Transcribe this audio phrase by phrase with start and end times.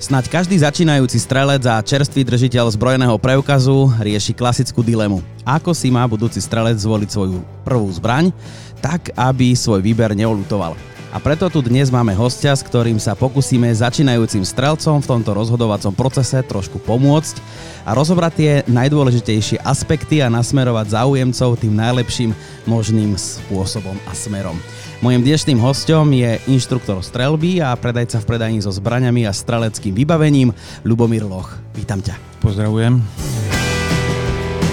[0.00, 5.20] Snaď každý začínajúci strelec a čerstvý držiteľ zbrojeného preukazu rieši klasickú dilemu.
[5.44, 8.32] Ako si má budúci strelec zvoliť svoju prvú zbraň,
[8.80, 10.72] tak aby svoj výber neolutoval.
[11.12, 15.92] A preto tu dnes máme hostia, s ktorým sa pokúsime začínajúcim strelcom v tomto rozhodovacom
[15.92, 17.36] procese trošku pomôcť
[17.84, 22.32] a rozobrať tie najdôležitejšie aspekty a nasmerovať záujemcov tým najlepším
[22.64, 24.56] možným spôsobom a smerom.
[25.00, 30.52] Mojím dnešným hostom je inštruktor strelby a predajca v predajní so zbraňami a streleckým vybavením
[30.84, 31.56] Lubomír Loch.
[31.72, 32.20] Vítam ťa.
[32.44, 33.00] Pozdravujem.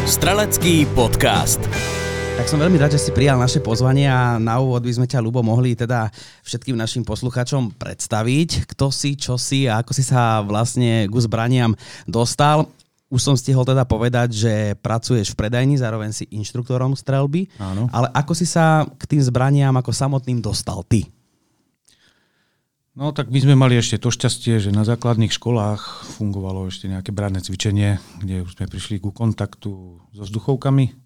[0.03, 1.64] Strelecký podcast.
[2.36, 5.23] Tak som veľmi rád, že si prijal naše pozvanie a na úvod by sme ťa,
[5.23, 6.11] Lubo, mohli teda
[6.44, 11.72] všetkým našim poslucháčom predstaviť, kto si, čo si a ako si sa vlastne ku zbraniam
[12.03, 12.67] dostal.
[13.08, 17.47] Už som stihol teda povedať, že pracuješ v predajni, zároveň si inštruktorom strelby.
[17.55, 17.88] Áno.
[17.95, 21.08] Ale ako si sa k tým zbraniam ako samotným dostal ty?
[22.97, 27.13] No tak my sme mali ešte to šťastie, že na základných školách fungovalo ešte nejaké
[27.13, 30.97] branné cvičenie, kde už sme prišli ku kontaktu so vzduchovkami.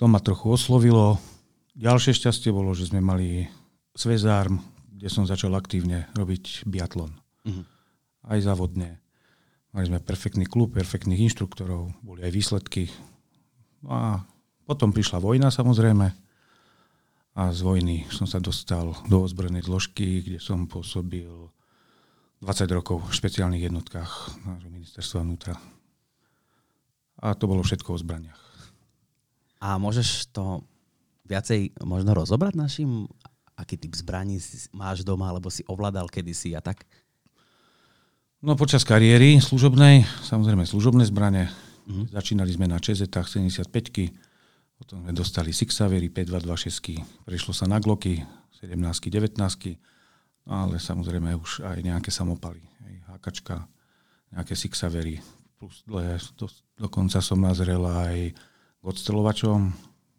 [0.00, 1.20] To ma trochu oslovilo.
[1.76, 3.44] Ďalšie šťastie bolo, že sme mali
[3.92, 4.56] Svezárm,
[4.88, 7.12] kde som začal aktívne robiť biatlon.
[7.44, 7.68] Uh-huh.
[8.24, 8.96] Aj závodne.
[9.70, 12.90] Mali sme perfektný klub, perfektných inštruktorov, boli aj výsledky.
[13.86, 14.02] No a
[14.66, 16.06] potom prišla vojna samozrejme
[17.38, 21.30] a z vojny som sa dostal do ozbrojenej zložky, kde som pôsobil
[22.42, 25.54] 20 rokov v špeciálnych jednotkách nášho ministerstva vnútra.
[27.20, 28.42] A to bolo všetko o zbraniach.
[29.60, 30.64] A môžeš to
[31.28, 33.06] viacej možno rozobrať našim,
[33.54, 34.40] aký typ zbraní
[34.72, 36.82] máš doma, alebo si ovládal kedysi a tak?
[38.40, 41.52] No počas kariéry služobnej, samozrejme služobné zbrane.
[41.84, 42.16] Mm-hmm.
[42.16, 43.68] Začínali sme na čz 75
[44.80, 48.24] potom sme dostali Sixavery 5226 prešlo sa na Glocky
[48.64, 49.36] 17 19
[50.48, 52.64] no ale samozrejme už aj nejaké samopaly,
[53.12, 53.68] HKčka,
[54.32, 55.20] nejaké Sixavery,
[55.60, 56.48] plus do,
[56.80, 58.32] dokonca som nazrel aj
[58.80, 59.68] odstrelovačom,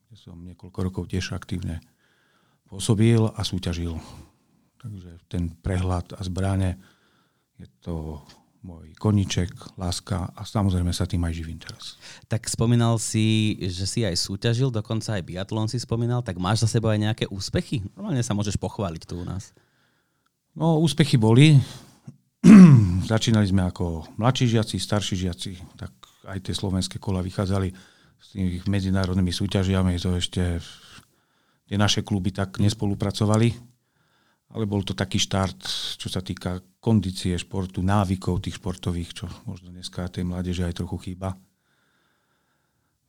[0.05, 1.81] kde som niekoľko rokov tiež aktívne
[2.69, 3.97] pôsobil a súťažil.
[4.77, 6.77] Takže ten prehľad a zbrane
[7.61, 8.19] je to
[8.61, 11.97] môj koniček, láska a samozrejme sa tým aj živím teraz.
[12.29, 16.77] Tak spomínal si, že si aj súťažil, dokonca aj biatlon si spomínal, tak máš za
[16.77, 17.81] sebou aj nejaké úspechy?
[17.97, 19.49] Normálne sa môžeš pochváliť tu u nás.
[20.53, 21.57] No, úspechy boli.
[23.13, 25.93] Začínali sme ako mladší žiaci, starší žiaci, tak
[26.29, 27.73] aj tie slovenské kola vychádzali
[28.21, 30.61] s tými medzinárodnými súťažiami, to ešte
[31.65, 33.70] tie naše kluby tak nespolupracovali
[34.51, 35.59] ale bol to taký štart,
[35.95, 40.97] čo sa týka kondície športu, návykov tých športových, čo možno dneska tej mládeže aj trochu
[41.09, 41.37] chýba.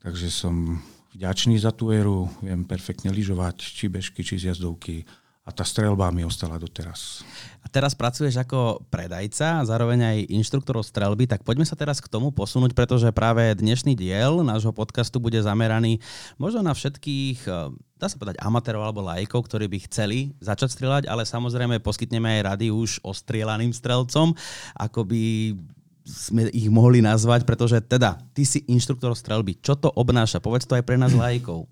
[0.02, 0.82] Takže som
[1.14, 5.06] vďačný za tú éru, viem perfektne lyžovať, či bežky, či zjazdovky
[5.42, 7.26] a tá strelba mi ostala doteraz.
[7.62, 12.06] A teraz pracuješ ako predajca a zároveň aj inštruktorov strelby, tak poďme sa teraz k
[12.06, 15.98] tomu posunúť, pretože práve dnešný diel nášho podcastu bude zameraný
[16.38, 21.10] možno na všetkých, eh, dá sa povedať, amatérov alebo lajkov, ktorí by chceli začať strieľať,
[21.10, 24.38] ale samozrejme poskytneme aj rady už ostrielaným strelcom,
[24.78, 25.58] ako by
[26.06, 29.58] sme ich mohli nazvať, pretože teda, ty si inštruktor strelby.
[29.58, 30.42] Čo to obnáša?
[30.42, 31.66] Povedz to aj pre nás lajkov.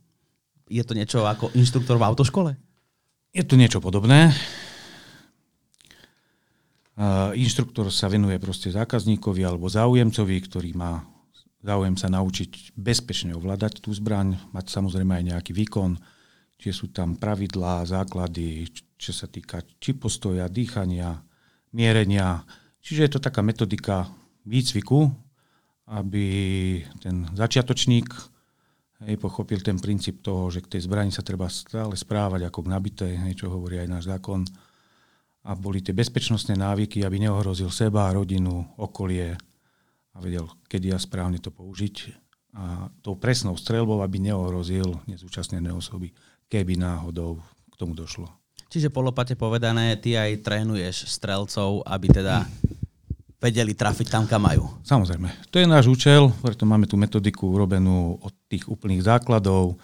[0.70, 2.69] Je to niečo ako inštruktor v autoškole?
[3.30, 4.34] Je to niečo podobné.
[7.38, 11.06] Inštruktor sa venuje proste zákazníkovi alebo záujemcovi, ktorý má
[11.62, 15.94] záujem sa naučiť bezpečne ovládať tú zbraň, mať samozrejme aj nejaký výkon,
[16.58, 18.68] či sú tam pravidlá, základy,
[18.98, 21.20] čo sa týka či postoja, dýchania,
[21.70, 22.42] mierenia.
[22.82, 24.08] Čiže je to taká metodika
[24.42, 25.06] výcviku,
[25.86, 26.26] aby
[26.98, 28.08] ten začiatočník
[29.00, 32.72] Hej, pochopil ten princíp toho, že k tej zbrani sa treba stále správať ako k
[32.72, 34.44] nabitej, hej, čo hovorí aj náš zákon.
[35.40, 39.40] A boli tie bezpečnostné návyky, aby neohrozil seba, rodinu, okolie
[40.12, 42.12] a vedel, kedy ja správne to použiť.
[42.60, 46.12] A tou presnou streľbou, aby neohrozil nezúčastnené osoby,
[46.52, 47.40] keby náhodou
[47.72, 48.28] k tomu došlo.
[48.68, 52.44] Čiže polopate povedané, ty aj trénuješ strelcov, aby teda
[53.40, 54.68] vedeli trafiť tam, kam majú.
[54.84, 55.48] Samozrejme.
[55.48, 59.80] To je náš účel, preto máme tú metodiku urobenú od tých úplných základov,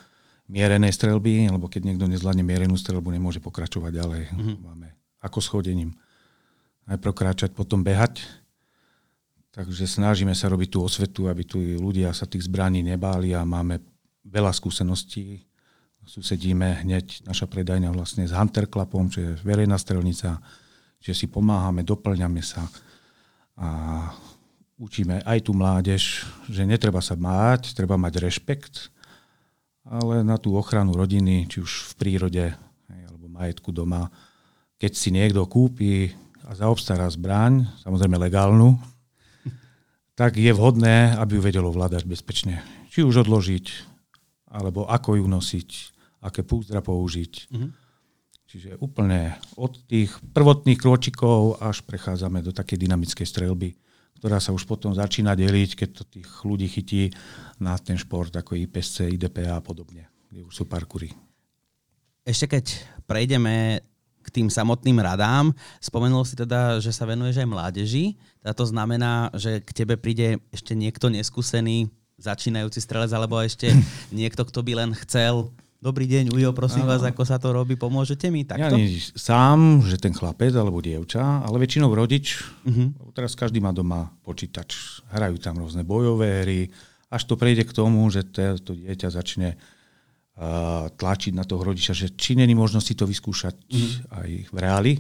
[0.47, 4.23] mierenej strelby, lebo keď niekto nezvládne mierenú strelbu, nemôže pokračovať ďalej.
[4.31, 4.57] Mm-hmm.
[4.63, 4.89] Máme
[5.25, 5.91] ako schodením.
[6.87, 8.23] Najprv kráčať, potom behať.
[9.51, 13.83] Takže snažíme sa robiť tú osvetu, aby tu ľudia sa tých zbraní nebáli a máme
[14.23, 15.43] veľa skúseností.
[16.07, 20.39] Susedíme hneď naša predajňa vlastne s Hunter Clubom, čo je verejná strelnica,
[21.03, 22.63] že si pomáhame, doplňame sa
[23.57, 23.69] a
[24.77, 28.93] učíme aj tú mládež, že netreba sa máť, treba mať rešpekt,
[29.87, 32.45] ale na tú ochranu rodiny, či už v prírode
[32.89, 34.13] alebo majetku doma,
[34.77, 36.13] keď si niekto kúpi
[36.45, 38.77] a zaobstará zbraň, samozrejme legálnu,
[40.17, 42.65] tak je vhodné, aby ju vedelo vládať bezpečne.
[42.93, 43.67] Či už odložiť,
[44.49, 45.71] alebo ako ju nosiť,
[46.25, 47.53] aké púzdra použiť.
[47.53, 47.71] Mm-hmm.
[48.57, 53.77] Čiže úplne od tých prvotných krôčikov až prechádzame do takej dynamickej strelby,
[54.17, 57.13] ktorá sa už potom začína deliť, keď to tých ľudí chytí
[57.61, 61.13] na ten šport ako IPSC, IDPA a podobne, kde už sú parkury.
[62.25, 62.65] Ešte keď
[63.05, 63.85] prejdeme
[64.25, 65.53] k tým samotným radám.
[65.77, 68.17] Spomenul si teda, že sa venuješ aj mládeži.
[68.41, 73.69] A to znamená, že k tebe príde ešte niekto neskúsený, začínajúci strelec, alebo ešte
[74.17, 78.33] niekto, kto by len chcel Dobrý deň, Ujo, prosím vás, ako sa to robí, pomôžete
[78.33, 78.73] mi takto?
[78.73, 83.13] Ja nie sám, že ten chlapec alebo dievča, ale väčšinou rodič, uh-huh.
[83.13, 86.61] teraz každý má doma počítač, hrajú tam rôzne bojové hry,
[87.13, 89.61] až to prejde k tomu, že to dieťa začne
[90.97, 93.93] tlačiť na toho rodiča, že či není možno si to vyskúšať mm.
[94.17, 94.93] aj v reáli.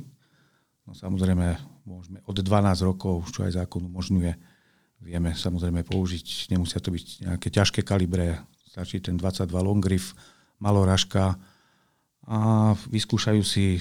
[0.85, 1.57] No samozrejme,
[1.89, 2.45] môžeme od 12
[2.85, 4.33] rokov, čo aj zákon umožňuje,
[5.05, 10.05] vieme samozrejme použiť, nemusia to byť nejaké ťažké kalibre, stačí ten 22 long grip,
[10.59, 11.37] maloražka
[12.27, 12.39] a
[12.91, 13.79] vyskúšajú si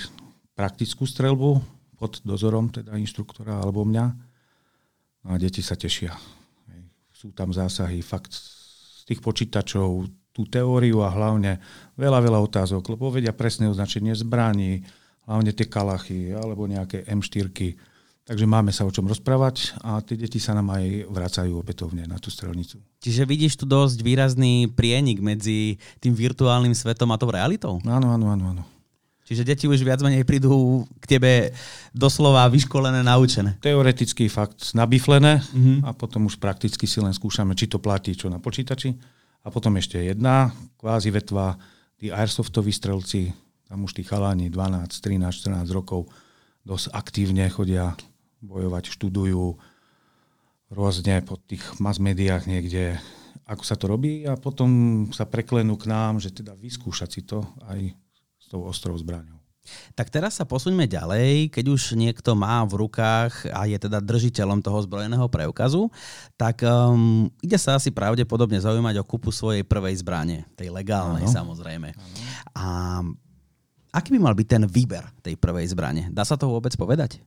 [0.53, 1.59] praktickú strelbu
[1.97, 4.05] pod dozorom teda inštruktora alebo mňa.
[5.25, 6.13] No a deti sa tešia.
[7.15, 10.05] Sú tam zásahy fakt z tých počítačov,
[10.35, 11.63] tú teóriu a hlavne
[11.95, 14.83] veľa, veľa otázok, lebo vedia presné označenie zbraní,
[15.23, 17.49] hlavne tie kalachy alebo nejaké M4.
[18.25, 22.17] Takže máme sa o čom rozprávať a tie deti sa nám aj vracajú opätovne na
[22.17, 22.81] tú strelnicu.
[22.97, 27.77] Čiže vidíš tu dosť výrazný prienik medzi tým virtuálnym svetom a tou realitou?
[27.85, 28.63] Áno, áno, áno, áno.
[29.29, 31.53] Čiže deti už viac menej prídu k tebe
[31.93, 33.61] doslova vyškolené, naučené.
[33.61, 35.77] Teoreticky fakt nabiflené mm-hmm.
[35.85, 38.93] a potom už prakticky si len skúšame, či to platí čo na počítači
[39.45, 40.49] a potom ešte jedna
[40.81, 41.57] kvázi vetva,
[41.97, 43.29] tí airsoftoví strelci,
[43.69, 46.09] tam už tí chalani 12, 13, 14 rokov
[46.65, 47.93] dosť aktívne chodia
[48.45, 49.57] bojovať, študujú
[50.73, 52.97] rôzne po tých mass médiách niekde,
[53.45, 57.45] ako sa to robí a potom sa preklenú k nám, že teda vyskúšať si to
[57.69, 57.93] aj
[58.41, 59.35] s tou ostrou zbraňou.
[59.97, 61.49] Tak teraz sa posuňme ďalej.
[61.49, 65.89] Keď už niekto má v rukách a je teda držiteľom toho zbrojeného preukazu,
[66.37, 71.33] tak um, ide sa asi pravdepodobne zaujímať o kúpu svojej prvej zbrane, tej legálnej ano.
[71.33, 71.89] samozrejme.
[71.97, 72.17] Ano.
[72.53, 72.65] A
[73.89, 76.13] aký by mal byť ten výber tej prvej zbrane?
[76.13, 77.17] Dá sa to vôbec povedať?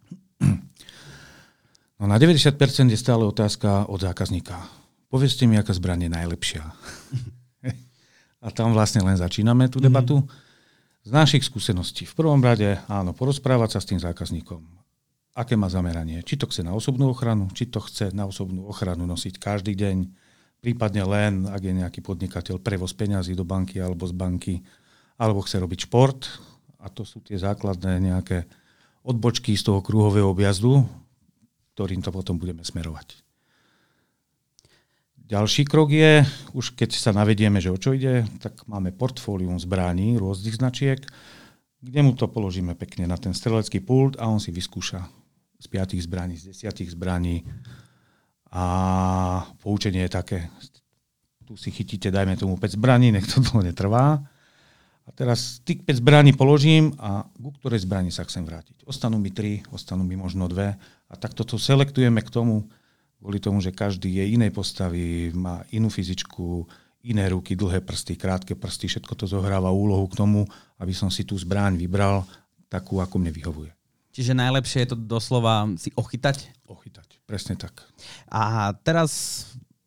[1.98, 2.54] No na 90%
[2.94, 4.62] je stále otázka od zákazníka.
[5.10, 6.62] Povedzte mi, aká zbraň je najlepšia.
[8.44, 10.22] a tam vlastne len začíname tú debatu.
[10.22, 10.46] Mm-hmm
[11.08, 12.04] z našich skúseností.
[12.04, 14.60] V prvom rade, áno, porozprávať sa s tým zákazníkom.
[15.32, 16.20] Aké má zameranie?
[16.20, 20.04] Či to chce na osobnú ochranu, či to chce na osobnú ochranu nosiť každý deň,
[20.60, 24.54] prípadne len, ak je nejaký podnikateľ, prevoz peňazí do banky alebo z banky,
[25.16, 26.28] alebo chce robiť šport.
[26.76, 28.44] A to sú tie základné nejaké
[29.00, 30.84] odbočky z toho kruhového objazdu,
[31.78, 33.22] ktorým to potom budeme smerovať.
[35.14, 36.26] Ďalší krok je,
[36.58, 40.98] už keď sa navedieme, že o čo ide, tak máme portfólium zbraní rôznych značiek,
[41.78, 45.06] kde mu to položíme pekne na ten strelecký pult a on si vyskúša
[45.62, 47.46] z piatých zbraní, z desiatých zbraní.
[48.50, 48.64] A
[49.62, 50.50] poučenie je také,
[51.46, 54.18] tu si chytíte, dajme tomu 5 zbraní, nech to dlho netrvá.
[55.06, 58.82] A teraz tých 5 zbraní položím a ku ktorej zbrani sa chcem vrátiť.
[58.82, 62.68] Ostanú mi 3, ostanú mi možno 2 a takto to selektujeme k tomu,
[63.18, 66.68] kvôli tomu, že každý je inej postavy, má inú fyzičku,
[67.08, 70.44] iné ruky, dlhé prsty, krátke prsty, všetko to zohráva úlohu k tomu,
[70.76, 72.28] aby som si tú zbraň vybral
[72.68, 73.72] takú, ako mne vyhovuje.
[74.12, 76.66] Čiže najlepšie je to doslova si ochytať?
[76.66, 77.86] Ochytať, presne tak.
[78.28, 79.44] A teraz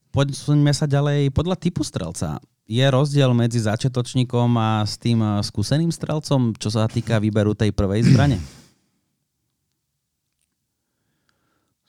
[0.09, 2.39] poďme sa ďalej podľa typu strelca.
[2.63, 8.07] Je rozdiel medzi začiatočníkom a s tým skúseným strelcom, čo sa týka výberu tej prvej
[8.07, 8.39] zbrane?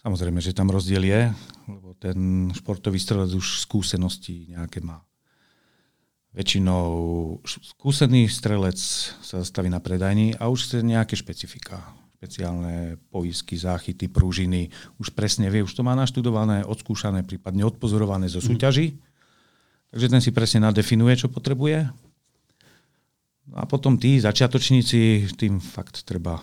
[0.03, 1.31] Samozrejme, že tam rozdiel je,
[1.71, 4.99] lebo ten športový strelec už skúsenosti nejaké má.
[6.35, 6.85] Väčšinou
[7.45, 8.81] skúsený strelec
[9.23, 11.95] sa zastaví na predajni a už chce nejaké špecifika.
[12.19, 14.73] Špeciálne poisky, záchyty, prúžiny.
[14.99, 18.47] Už presne vie, už to má naštudované, odskúšané, prípadne odpozorované zo mhm.
[18.49, 18.87] súťaží.
[18.95, 18.99] Mm.
[19.93, 21.93] Takže ten si presne nadefinuje, čo potrebuje.
[23.53, 26.41] A potom tí začiatočníci, tým fakt treba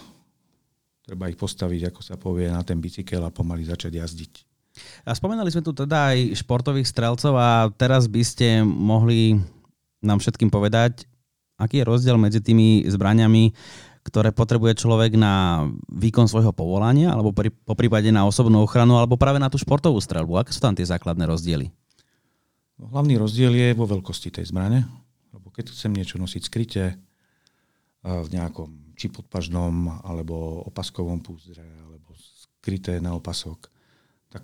[1.09, 4.33] Treba ich postaviť, ako sa povie, na ten bicykel a pomaly začať jazdiť.
[5.09, 9.41] A spomínali sme tu teda aj športových strelcov a teraz by ste mohli
[10.05, 11.09] nám všetkým povedať,
[11.57, 13.57] aký je rozdiel medzi tými zbraniami,
[14.05, 19.17] ktoré potrebuje človek na výkon svojho povolania, alebo pri, po prípade na osobnú ochranu, alebo
[19.17, 20.37] práve na tú športovú strelbu.
[20.37, 21.73] Aké sú tam tie základné rozdiely?
[22.77, 24.85] No, hlavný rozdiel je vo veľkosti tej zbrane.
[25.33, 26.95] Lebo keď chcem niečo nosiť skryte
[28.05, 32.11] v nejakom či podpažnom, alebo opaskovom púzdre, alebo
[32.59, 33.71] skryté na opasok,
[34.27, 34.43] tak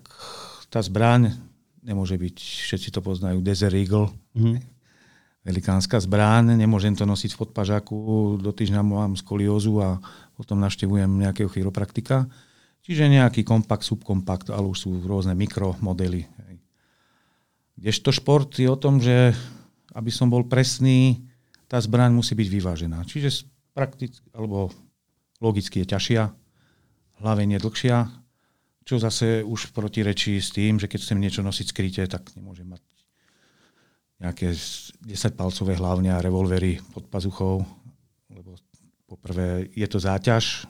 [0.71, 1.35] tá zbraň
[1.83, 4.57] nemôže byť, všetci to poznajú, Desert Eagle, mm-hmm.
[5.45, 7.97] velikánska zbraň, nemôžem to nosiť v podpažaku,
[8.41, 10.01] do týždňa mám skoliózu a
[10.33, 12.25] potom navštevujem nejakého chiropraktika.
[12.85, 16.29] Čiže nejaký kompakt, subkompakt, ale už sú rôzne mikromodely.
[17.75, 19.33] Kdežto šport je o tom, že
[19.95, 21.25] aby som bol presný,
[21.65, 23.01] tá zbraň musí byť vyvážená.
[23.09, 24.71] Čiže prakticky, alebo
[25.43, 26.23] logicky je ťažšia,
[27.19, 27.97] hlavne je dlhšia,
[28.87, 32.81] čo zase už protirečí s tým, že keď chcem niečo nosiť skryte, tak nemôžem mať
[34.15, 34.55] nejaké
[35.03, 37.67] 10-palcové hlavne a revolvery pod pazuchou,
[38.31, 38.55] lebo
[39.11, 40.63] poprvé je to záťaž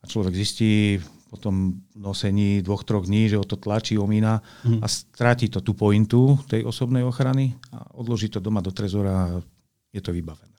[0.00, 1.00] a človek zistí
[1.32, 4.84] po tom nosení dvoch, troch dní, že o to tlačí, omína mm.
[4.84, 9.42] a stráti to tú pointu tej osobnej ochrany a odloží to doma do trezora a
[9.90, 10.53] je to vybavené.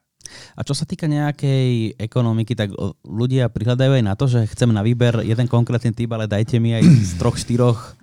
[0.55, 2.73] A čo sa týka nejakej ekonomiky, tak
[3.05, 6.75] ľudia prihľadajú aj na to, že chcem na výber jeden konkrétny typ, ale dajte mi
[6.75, 7.95] aj z troch, štyroch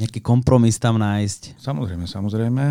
[0.00, 1.60] nejaký kompromis tam nájsť.
[1.60, 2.64] Samozrejme, samozrejme.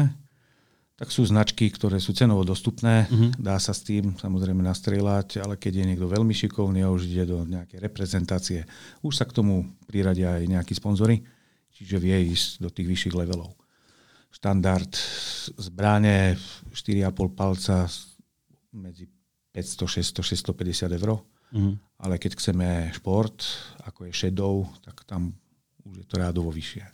[1.00, 3.32] Tak sú značky, ktoré sú cenovo dostupné, uh-huh.
[3.40, 7.24] dá sa s tým samozrejme nastrieľať, ale keď je niekto veľmi šikovný a už ide
[7.24, 8.68] do nejakej reprezentácie,
[9.00, 11.24] už sa k tomu priradia aj nejakí sponzory,
[11.72, 13.56] čiže vie ísť do tých vyšších levelov.
[14.28, 14.92] Štandard
[15.56, 16.36] zbráne
[16.76, 17.88] 4,5 palca
[18.74, 19.10] medzi
[19.54, 21.22] 500, 600, 650 eur.
[21.50, 21.82] Mm.
[21.98, 23.42] Ale keď chceme šport,
[23.82, 25.34] ako je shadow, tak tam
[25.90, 26.86] už je to rádovo vyššie.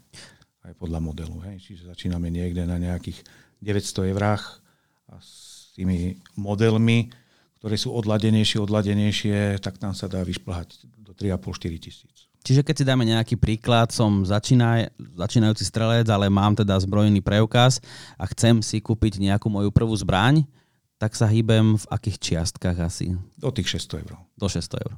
[0.66, 1.38] Aj podľa modelu.
[1.46, 1.68] Hej.
[1.70, 3.22] Čiže začíname niekde na nejakých
[3.62, 4.64] 900 eurách
[5.12, 7.12] a s tými modelmi,
[7.60, 12.16] ktoré sú odladenejšie, odladenejšie, tak tam sa dá vyšplhať do 3,5-4 tisíc.
[12.46, 17.82] Čiže keď si dáme nejaký príklad, som začínaj, začínajúci strelec, ale mám teda zbrojný preukaz
[18.22, 20.46] a chcem si kúpiť nejakú moju prvú zbraň,
[20.96, 23.16] tak sa hýbem v akých čiastkách asi?
[23.36, 24.14] Do tých 600 eur.
[24.40, 24.94] Do 600 eur.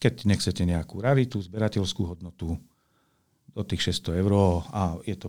[0.00, 2.56] Keď nechcete nejakú raritu, zberateľskú hodnotu,
[3.50, 4.32] do tých 600 eur
[4.70, 5.28] a je to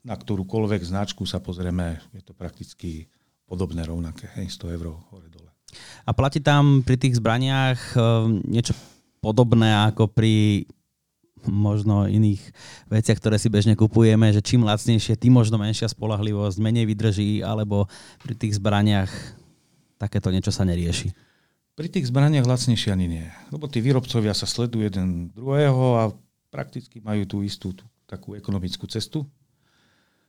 [0.00, 3.04] na ktorúkoľvek značku sa pozrieme, je to prakticky
[3.44, 5.50] podobné, rovnaké, hej, 100 eur hore-dole.
[6.08, 8.00] A platí tam pri tých zbraniach e,
[8.48, 8.72] niečo
[9.20, 10.64] podobné ako pri
[11.48, 12.42] možno iných
[12.90, 17.88] veciach, ktoré si bežne kupujeme, že čím lacnejšie, tým možno menšia spolahlivosť, menej vydrží, alebo
[18.20, 19.10] pri tých zbraniach
[19.96, 21.12] takéto niečo sa nerieši.
[21.76, 23.26] Pri tých zbraniach lacnejšie ani nie.
[23.48, 26.04] Lebo tí výrobcovia sa sledujú jeden druhého a
[26.50, 29.24] prakticky majú tú istú tú, takú ekonomickú cestu.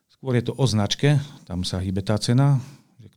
[0.08, 1.18] Skôr je to o značke,
[1.50, 2.62] tam sa hýbe tá cena,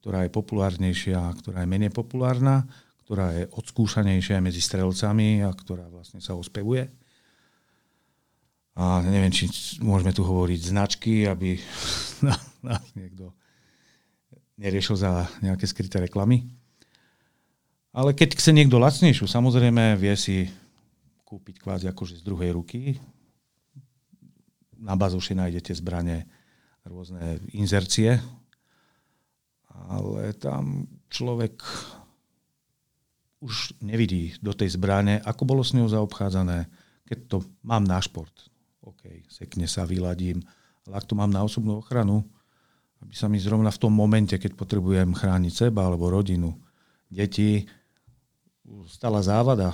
[0.04, 2.64] ktorá je populárnejšia a ktorá je menej populárna,
[3.04, 6.88] ktorá je odskúšanejšia medzi strelcami a ktorá vlastne sa ospevuje.
[8.74, 9.46] A neviem, či
[9.78, 11.58] môžeme tu hovoriť značky, aby
[12.66, 13.30] nás niekto
[14.58, 16.46] neriešil za nejaké skryté reklamy.
[17.94, 20.50] Ale keď chce niekto lacnejšiu, samozrejme vie si
[21.22, 22.98] kúpiť kvázi akože z druhej ruky.
[24.74, 26.26] Na bazoši nájdete zbranie,
[26.82, 28.18] rôzne inzercie,
[29.70, 31.62] ale tam človek
[33.38, 36.66] už nevidí do tej zbrane, ako bolo s ňou zaobchádzané,
[37.06, 38.53] keď to mám na šport.
[38.84, 40.44] OK, sekne sa, vyladím.
[40.84, 42.20] Ale ak to mám na osobnú ochranu,
[43.00, 46.52] aby sa mi zrovna v tom momente, keď potrebujem chrániť seba alebo rodinu,
[47.08, 47.64] deti,
[48.88, 49.72] stala závada,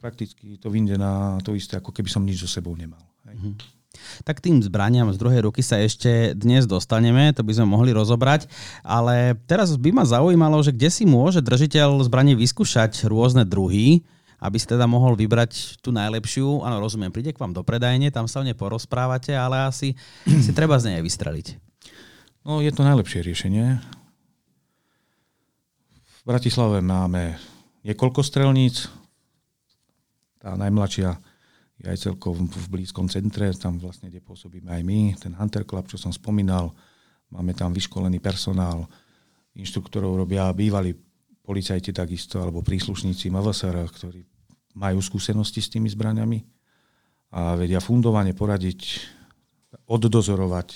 [0.00, 3.00] prakticky to vyjde na to isté, ako keby som nič so sebou nemal.
[3.28, 3.36] Hej.
[3.40, 3.54] Mm-hmm.
[4.26, 8.50] Tak tým zbraniam z druhej ruky sa ešte dnes dostaneme, to by sme mohli rozobrať,
[8.82, 14.02] ale teraz by ma zaujímalo, že kde si môže držiteľ zbranie vyskúšať rôzne druhy,
[14.40, 16.62] aby si teda mohol vybrať tú najlepšiu.
[16.64, 19.94] Áno, rozumiem, príde k vám do predajne, tam sa o nej porozprávate, ale asi
[20.44, 21.58] si treba z nej vystreliť.
[22.44, 23.80] No, je to najlepšie riešenie.
[26.04, 27.40] V Bratislave máme
[27.84, 28.88] niekoľko strelníc.
[30.40, 31.16] Tá najmladšia
[31.80, 35.88] je aj celkom v blízkom centre, tam vlastne, kde pôsobíme aj my, ten Hunter Club,
[35.88, 36.72] čo som spomínal.
[37.32, 38.86] Máme tam vyškolený personál,
[39.56, 40.94] inštruktorov robia bývalí
[41.44, 44.24] policajti takisto, alebo príslušníci MVSR, ktorí
[44.74, 46.40] majú skúsenosti s tými zbraniami
[47.36, 49.12] a vedia fundovane poradiť,
[49.84, 50.68] oddozorovať,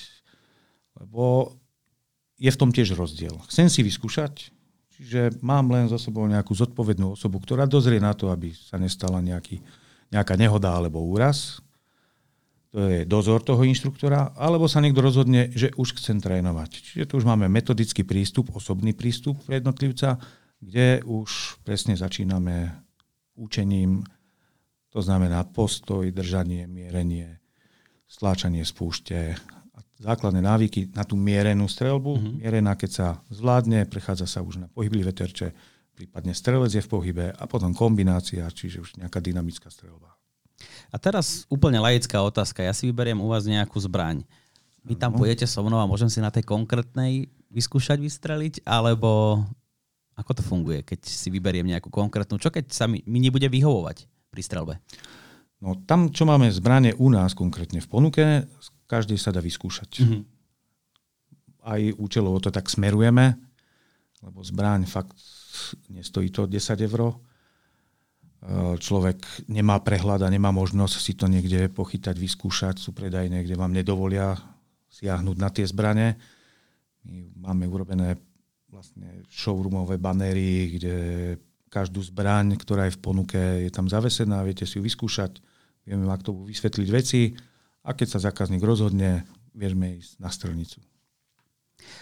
[1.01, 1.55] lebo
[2.39, 3.35] je v tom tiež rozdiel.
[3.51, 4.53] Chcem si vyskúšať,
[4.95, 9.19] čiže mám len za sebou nejakú zodpovednú osobu, ktorá dozrie na to, aby sa nestala
[9.19, 9.59] nejaký,
[10.13, 11.59] nejaká nehoda alebo úraz.
[12.71, 16.71] to je dozor toho inštruktora, alebo sa niekto rozhodne, že už chcem trénovať.
[16.85, 20.21] Čiže tu už máme metodický prístup, osobný prístup pre jednotlivca,
[20.59, 22.75] kde už presne začíname
[23.39, 24.03] učením,
[24.91, 27.39] to znamená postoj, držanie, mierenie,
[28.09, 29.37] stláčanie spúšte,
[29.99, 32.13] základné návyky na tú mierenú strelbu.
[32.17, 32.35] Mm-hmm.
[32.43, 35.53] Mierená, keď sa zvládne, prechádza sa už na pohyblivé terče,
[35.95, 40.15] prípadne strelec je v pohybe a potom kombinácia, čiže už nejaká dynamická strelba.
[40.91, 42.63] A teraz úplne laická otázka.
[42.63, 44.23] Ja si vyberiem u vás nejakú zbraň.
[44.87, 45.23] Vy tam no.
[45.23, 49.43] pôjdete so mnou a môžem si na tej konkrétnej vyskúšať vystreliť, alebo
[50.19, 52.43] ako to funguje, keď si vyberiem nejakú konkrétnu?
[52.43, 54.75] Čo keď sa mi, mi nebude vyhovovať pri strelbe?
[55.63, 58.25] No tam, čo máme zbranie u nás konkrétne v ponuke,
[58.91, 59.91] každý sa dá vyskúšať.
[60.03, 60.23] Mm-hmm.
[61.71, 63.39] Aj účelovo to tak smerujeme,
[64.27, 65.19] lebo zbraň fakt
[65.91, 67.01] nestojí to 10 eur.
[67.11, 67.15] E,
[68.79, 69.19] človek
[69.51, 72.79] nemá prehľad a nemá možnosť si to niekde pochytať, vyskúšať.
[72.79, 74.35] Sú predajné, kde vám nedovolia
[74.91, 76.19] siahnuť na tie zbrane.
[77.07, 78.19] My máme urobené
[78.69, 80.95] vlastne showroomové banéry, kde
[81.69, 85.41] každú zbraň, ktorá je v ponuke, je tam zavesená, viete si ju vyskúšať,
[85.85, 87.33] vieme vám k tomu vysvetliť veci
[87.85, 90.81] a keď sa zákazník rozhodne, vieme ísť na strelnicu.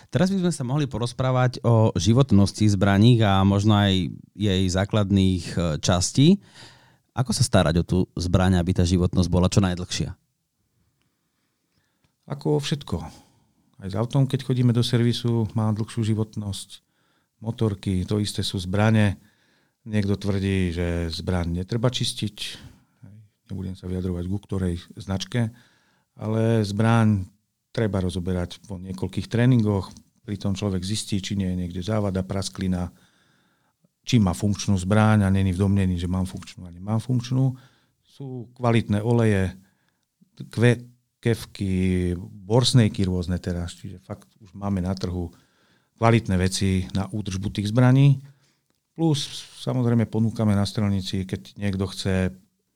[0.09, 5.59] Teraz by sme sa mohli porozprávať o životnosti zbraní a možno aj jej základných e,
[5.85, 6.41] častí.
[7.13, 10.17] Ako sa starať o tú zbraň, aby tá životnosť bola čo najdlhšia?
[12.27, 13.26] Ako všetko.
[13.77, 16.81] Aj s autom, keď chodíme do servisu, má dlhšiu životnosť.
[17.45, 19.21] Motorky, to isté sú zbrane.
[19.85, 22.37] Niekto tvrdí, že zbraň netreba čistiť.
[23.53, 25.53] Nebudem sa vyjadrovať ku ktorej značke.
[26.17, 27.29] Ale zbraň
[27.69, 29.93] treba rozoberať po niekoľkých tréningoch.
[30.25, 32.89] Pritom človek zistí, či nie je niekde závada, prasklina,
[34.03, 37.53] či má funkčnú zbraň a není v domnení, že mám funkčnú a nemám funkčnú.
[38.03, 39.53] Sú kvalitné oleje,
[40.49, 45.33] kve, kevky, borsnejky rôzne teraz, čiže fakt už máme na trhu
[45.97, 48.21] kvalitné veci na údržbu tých zbraní.
[48.93, 49.25] Plus
[49.65, 52.33] samozrejme ponúkame na strelnici, keď niekto chce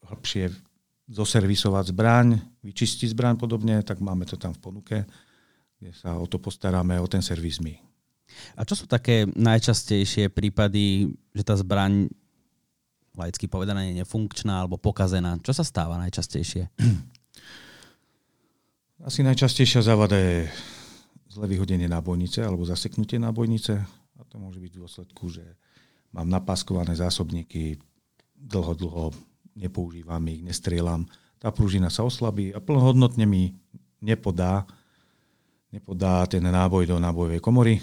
[0.08, 0.52] hĺbšie
[1.10, 4.96] zoservisovať zbraň, vyčistiť zbraň podobne, tak máme to tam v ponuke,
[5.80, 7.74] kde sa o to postaráme, o ten servis my.
[8.54, 12.06] A čo sú také najčastejšie prípady, že tá zbraň
[13.18, 15.34] laicky povedané je nefunkčná alebo pokazená?
[15.42, 16.70] Čo sa stáva najčastejšie?
[19.00, 20.44] Asi najčastejšia závada je
[21.32, 23.80] zle vyhodenie nábojnice alebo zaseknutie nábojnice.
[24.20, 25.56] A to môže byť v dôsledku, že
[26.12, 27.80] mám napaskované zásobníky,
[28.36, 29.16] dlho, dlho
[29.56, 31.08] nepoužívam ich, nestrieľam.
[31.40, 33.56] Tá pružina sa oslabí a plnohodnotne mi
[34.04, 34.68] nepodá,
[35.72, 37.80] nepodá ten náboj do nábojovej komory.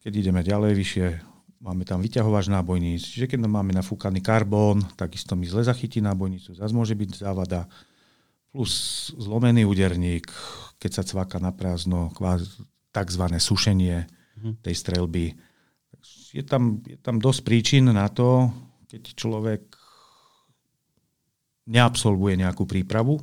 [0.00, 1.06] Keď ideme ďalej vyššie,
[1.60, 6.72] máme tam vyťahovač nábojníc, čiže keď máme nafúkaný karbón, takisto mi zle zachytí nábojnicu, zase
[6.72, 7.68] môže byť závada.
[8.48, 8.72] Plus
[9.14, 10.28] zlomený úderník,
[10.80, 12.10] keď sa cváka na prázdno,
[12.92, 13.24] tzv.
[13.36, 14.08] sušenie
[14.40, 14.64] mhm.
[14.64, 15.36] tej strelby
[16.32, 18.52] je tam, je tam dosť príčin na to,
[18.88, 19.62] keď človek
[21.68, 23.20] neabsolvuje nejakú prípravu,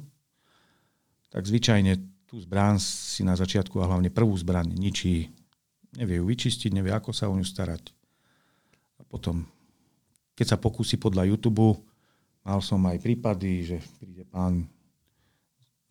[1.34, 1.98] tak zvyčajne
[2.30, 5.30] tú zbrán si na začiatku a hlavne prvú zbraň ničí,
[5.98, 7.94] nevie ju vyčistiť, nevie ako sa o ňu starať.
[9.02, 9.46] A potom,
[10.38, 11.82] keď sa pokusí podľa YouTube,
[12.46, 14.70] mal som aj prípady, že príde pán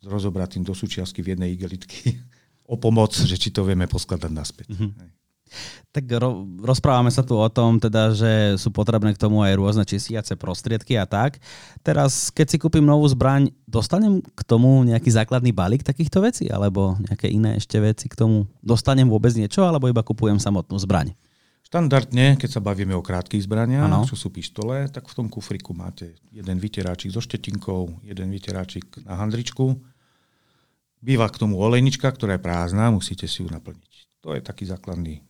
[0.05, 2.21] s rozobratým do súčiastky v jednej igelitky
[2.71, 4.69] o pomoc, že či to vieme poskladať naspäť.
[4.69, 5.25] Mm-hmm.
[5.93, 9.83] Tak ro- rozprávame sa tu o tom, teda, že sú potrebné k tomu aj rôzne
[9.87, 11.39] čistiace prostriedky a tak.
[11.85, 16.51] Teraz, keď si kúpim novú zbraň, dostanem k tomu nejaký základný balík takýchto vecí?
[16.51, 18.49] Alebo nejaké iné ešte veci k tomu?
[18.59, 19.63] Dostanem vôbec niečo?
[19.63, 21.15] Alebo iba kupujem samotnú zbraň?
[21.65, 24.05] Štandardne, keď sa bavíme o krátkých zbraniach, ano.
[24.05, 29.17] čo sú pištole, tak v tom kufriku máte jeden vyteráčik so štetinkou, jeden vyteráčik na
[29.17, 29.73] handričku.
[31.05, 34.25] Býva k tomu olejnička, ktorá je prázdna, musíte si ju naplniť.
[34.25, 35.21] To je taký základný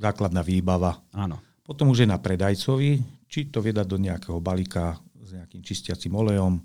[0.00, 1.04] základná výbava.
[1.12, 1.36] Áno.
[1.60, 6.16] Potom už je na predajcovi, či to vie dať do nejakého balíka s nejakým čistiacím
[6.16, 6.58] olejom,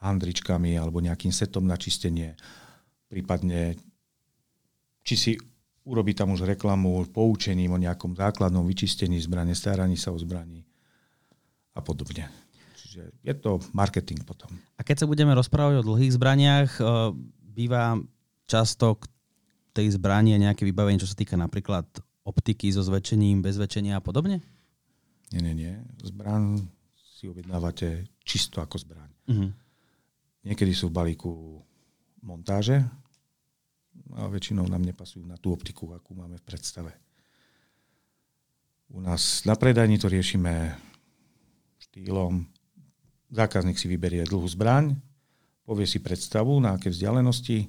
[0.00, 2.38] handričkami alebo nejakým setom na čistenie.
[3.10, 3.74] Prípadne,
[5.02, 5.32] či si
[5.82, 10.62] urobí tam už reklamu poučením o nejakom základnom vyčistení zbrane, staraní sa o zbraní
[11.76, 12.30] a podobne.
[12.80, 14.48] Čiže je to marketing potom.
[14.78, 16.86] A keď sa budeme rozprávať o dlhých zbraniach, eh,
[17.56, 17.96] býva
[18.44, 19.08] často k
[19.72, 21.88] tej zbranie nejaké vybavenie, čo sa týka napríklad
[22.28, 24.44] optiky so zväčšením, bez zväčšenia a podobne?
[25.32, 25.72] Nie, nie, nie.
[26.04, 26.60] Zbraň
[27.16, 29.10] si objednávate čisto ako zbraň.
[29.32, 29.50] Uh-huh.
[30.44, 31.32] Niekedy sú v balíku
[32.20, 32.84] montáže
[34.14, 36.92] a väčšinou nám nepasujú na tú optiku, akú máme v predstave.
[38.92, 40.78] U nás na predajni to riešime
[41.90, 42.46] štýlom.
[43.34, 44.94] Zákazník si vyberie dlhú zbraň,
[45.66, 47.66] povie si predstavu, na aké vzdialenosti,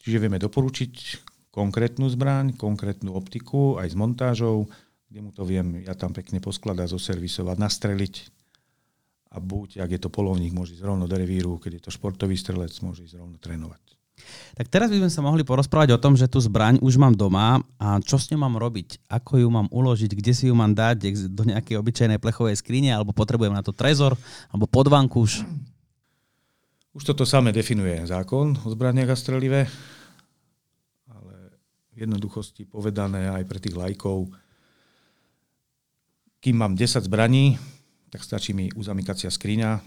[0.00, 0.92] čiže vieme doporučiť
[1.52, 4.66] konkrétnu zbraň, konkrétnu optiku, aj s montážou,
[5.06, 8.14] kde mu to viem ja tam pekne poskladať, zoservisovať, nastreliť.
[9.34, 12.34] A buď, ak je to polovník, môže ísť rovno do revíru, keď je to športový
[12.34, 13.82] strelec, môže ísť rovno trénovať.
[14.54, 17.58] Tak teraz by sme sa mohli porozprávať o tom, že tú zbraň už mám doma
[17.82, 21.02] a čo s ňou mám robiť, ako ju mám uložiť, kde si ju mám dať,
[21.34, 24.14] do nejakej obyčajnej plechovej skrine, alebo potrebujem na to trezor,
[24.54, 25.42] alebo podvankúš.
[26.94, 29.66] Už toto samé definuje zákon o zbraniach a strelive,
[31.10, 31.34] ale
[31.90, 34.30] v jednoduchosti povedané aj pre tých lajkov,
[36.38, 37.58] kým mám 10 zbraní,
[38.14, 39.82] tak stačí mi uzamykacia skriňa,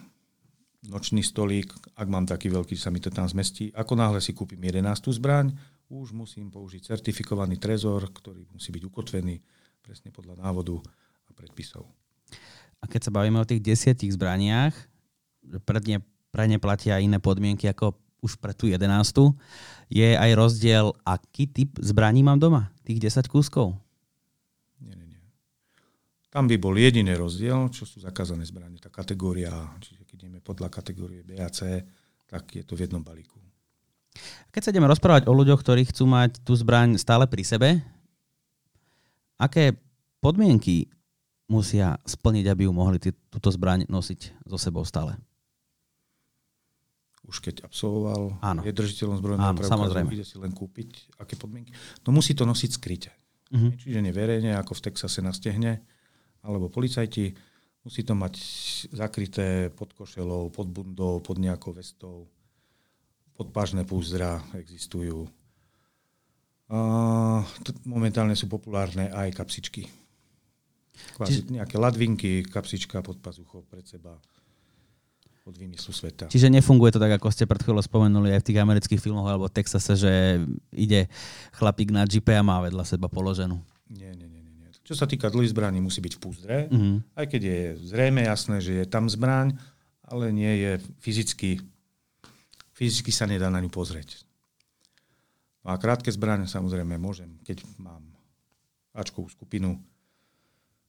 [0.91, 3.72] nočný stolík, ak mám taký veľký, sa mi to tam zmestí.
[3.72, 4.84] Ako náhle si kúpim 11.
[5.15, 5.56] zbraň,
[5.88, 9.39] už musím použiť certifikovaný trezor, ktorý musí byť ukotvený
[9.80, 10.84] presne podľa návodu
[11.24, 11.88] a predpisov.
[12.84, 14.76] A keď sa bavíme o tých desiatich zbraniach,
[15.63, 19.33] pre ne, pre ne platia iné podmienky ako už pre tú jedenástu,
[19.87, 22.73] je aj rozdiel, aký typ zbraní mám doma?
[22.83, 23.77] Tých 10 kúskov?
[24.81, 25.21] Nie, nie, nie.
[26.27, 30.67] Tam by bol jediný rozdiel, čo sú zakázané zbranie, tá kategória, čiže keď ideme podľa
[30.73, 31.85] kategórie B a C,
[32.27, 33.39] tak je to v jednom balíku.
[34.49, 37.69] Keď sa ideme rozprávať o ľuďoch, ktorí chcú mať tú zbraň stále pri sebe,
[39.37, 39.77] aké
[40.19, 40.89] podmienky
[41.45, 42.97] musia splniť, aby ju mohli
[43.29, 45.15] túto zbraň nosiť so sebou stále?
[47.27, 48.63] Už keď absolvoval, Áno.
[48.63, 51.75] je držiteľom zbrojného Áno, preukazu, ide si len kúpiť, aké podmienky.
[52.07, 53.11] No musí to nosiť skryte.
[53.51, 53.69] Mhm.
[53.77, 55.83] Čiže neverejne, ako v Texase na stehne,
[56.39, 57.35] alebo policajti.
[57.83, 58.35] Musí to mať
[58.91, 62.27] zakryté pod košelou, pod bundou, pod nejakou vestou.
[63.31, 65.27] Podpažné púzdra existujú.
[66.67, 69.87] T- momentálne sú populárne aj kapsičky.
[71.15, 74.19] Kvázi Čiže- nejaké ladvinky, kapsička pod pazuchou pred seba
[75.47, 76.27] od vymyslu sveta.
[76.27, 79.47] Čiže nefunguje to tak, ako ste pred chvíľou spomenuli aj v tých amerických filmoch alebo
[79.47, 80.43] v Texase, že
[80.75, 81.07] ide
[81.55, 83.55] chlapík na džipe a má vedľa seba položenú.
[83.88, 84.67] Nie, nie, nie, nie.
[84.83, 87.15] Čo sa týka dlhých zbraní, musí byť v púzdre, Mhm.
[87.15, 89.55] aj keď je zrejme jasné, že je tam zbraň,
[90.03, 91.63] ale nie je fyzicky,
[92.75, 94.27] fyzicky sa nedá na ňu pozrieť.
[95.63, 98.03] No a krátke zbraň samozrejme môžem, keď mám
[98.95, 99.77] Ačkovú skupinu,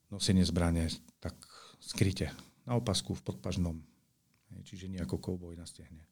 [0.09, 0.89] nosenie zbrane,
[1.21, 1.35] tak
[1.77, 2.33] skryte,
[2.65, 3.77] na opasku, v podpažnom.
[4.69, 6.05] Čiže nie ako kouboj na stehne.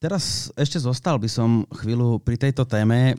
[0.00, 3.16] Teraz ešte zostal by som chvíľu pri tejto téme.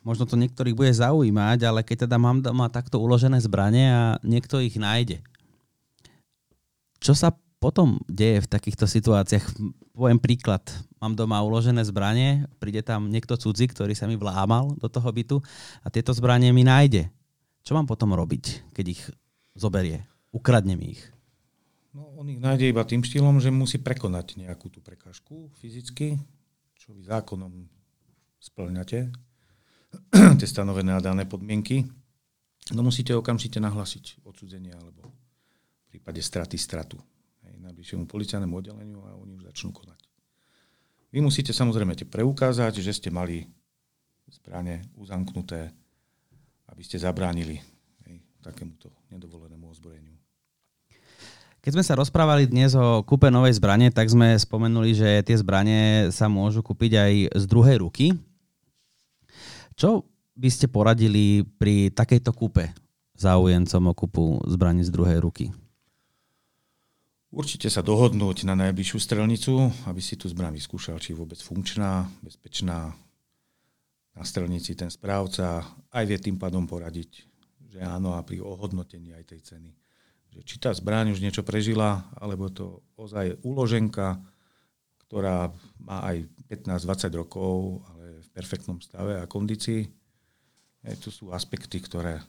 [0.00, 4.64] Možno to niektorých bude zaujímať, ale keď teda mám doma takto uložené zbranie a niekto
[4.64, 5.20] ich nájde.
[7.04, 9.44] Čo sa potom deje v takýchto situáciách?
[9.92, 10.64] Poviem príklad.
[11.04, 15.36] Mám doma uložené zbranie, príde tam niekto cudzí, ktorý sa mi vlámal do toho bytu
[15.84, 17.12] a tieto zbranie mi nájde.
[17.60, 19.02] Čo mám potom robiť, keď ich
[19.52, 20.08] zoberie?
[20.32, 21.02] Ukradne mi ich.
[21.96, 26.20] No, on ich nájde iba tým štýlom, že musí prekonať nejakú tú prekážku fyzicky,
[26.76, 27.64] čo vy zákonom
[28.38, 29.08] splňate,
[30.40, 31.88] tie stanovené a dané podmienky.
[32.76, 37.00] No musíte okamžite nahlasiť odsudzenie alebo v prípade straty stratu
[37.48, 39.96] hej, najbližšiemu policajnému oddeleniu a oni už začnú konať.
[41.08, 43.48] Vy musíte samozrejme preukázať, že ste mali
[44.28, 45.72] zbranie uzamknuté,
[46.68, 47.56] aby ste zabránili
[48.04, 50.17] hej, takémuto nedovolenému ozbrojeniu.
[51.58, 56.14] Keď sme sa rozprávali dnes o kúpe novej zbrane, tak sme spomenuli, že tie zbranie
[56.14, 58.14] sa môžu kúpiť aj z druhej ruky.
[59.74, 60.06] Čo
[60.38, 62.70] by ste poradili pri takejto kúpe
[63.18, 65.50] záujemcom o kúpu zbraní z druhej ruky?
[67.34, 72.06] Určite sa dohodnúť na najbližšiu strelnicu, aby si tú zbraň vyskúšal, či je vôbec funkčná,
[72.22, 72.94] bezpečná.
[74.14, 77.26] Na strelnici ten správca aj vie tým pádom poradiť,
[77.66, 79.70] že áno a pri ohodnotení aj tej ceny.
[80.34, 84.20] Že či tá zbraň už niečo prežila, alebo to ozaj uloženka,
[85.08, 85.48] ktorá
[85.80, 89.88] má aj 15-20 rokov, ale v perfektnom stave a kondícii.
[90.84, 92.20] Aj tu sú aspekty, ktoré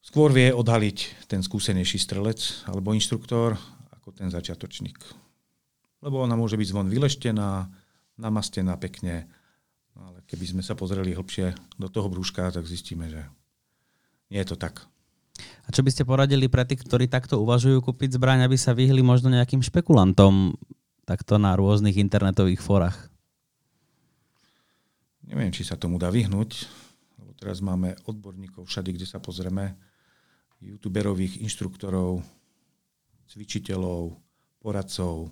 [0.00, 3.54] skôr vie odhaliť ten skúsenejší strelec alebo inštruktor
[4.00, 4.96] ako ten začiatočník.
[6.00, 7.68] Lebo ona môže byť zvon vyleštená,
[8.16, 9.28] namastená pekne,
[9.92, 13.22] no ale keby sme sa pozreli hlbšie do toho brúška, tak zistíme, že
[14.32, 14.88] nie je to tak.
[15.70, 19.06] A čo by ste poradili pre tých, ktorí takto uvažujú kúpiť zbraň, aby sa vyhli
[19.06, 20.58] možno nejakým špekulantom
[21.06, 22.98] takto na rôznych internetových forách?
[25.30, 26.66] Neviem, či sa tomu dá vyhnúť,
[27.22, 29.78] lebo teraz máme odborníkov všade, kde sa pozrieme,
[30.58, 32.18] youtuberových inštruktorov,
[33.30, 34.18] cvičiteľov,
[34.58, 35.30] poradcov.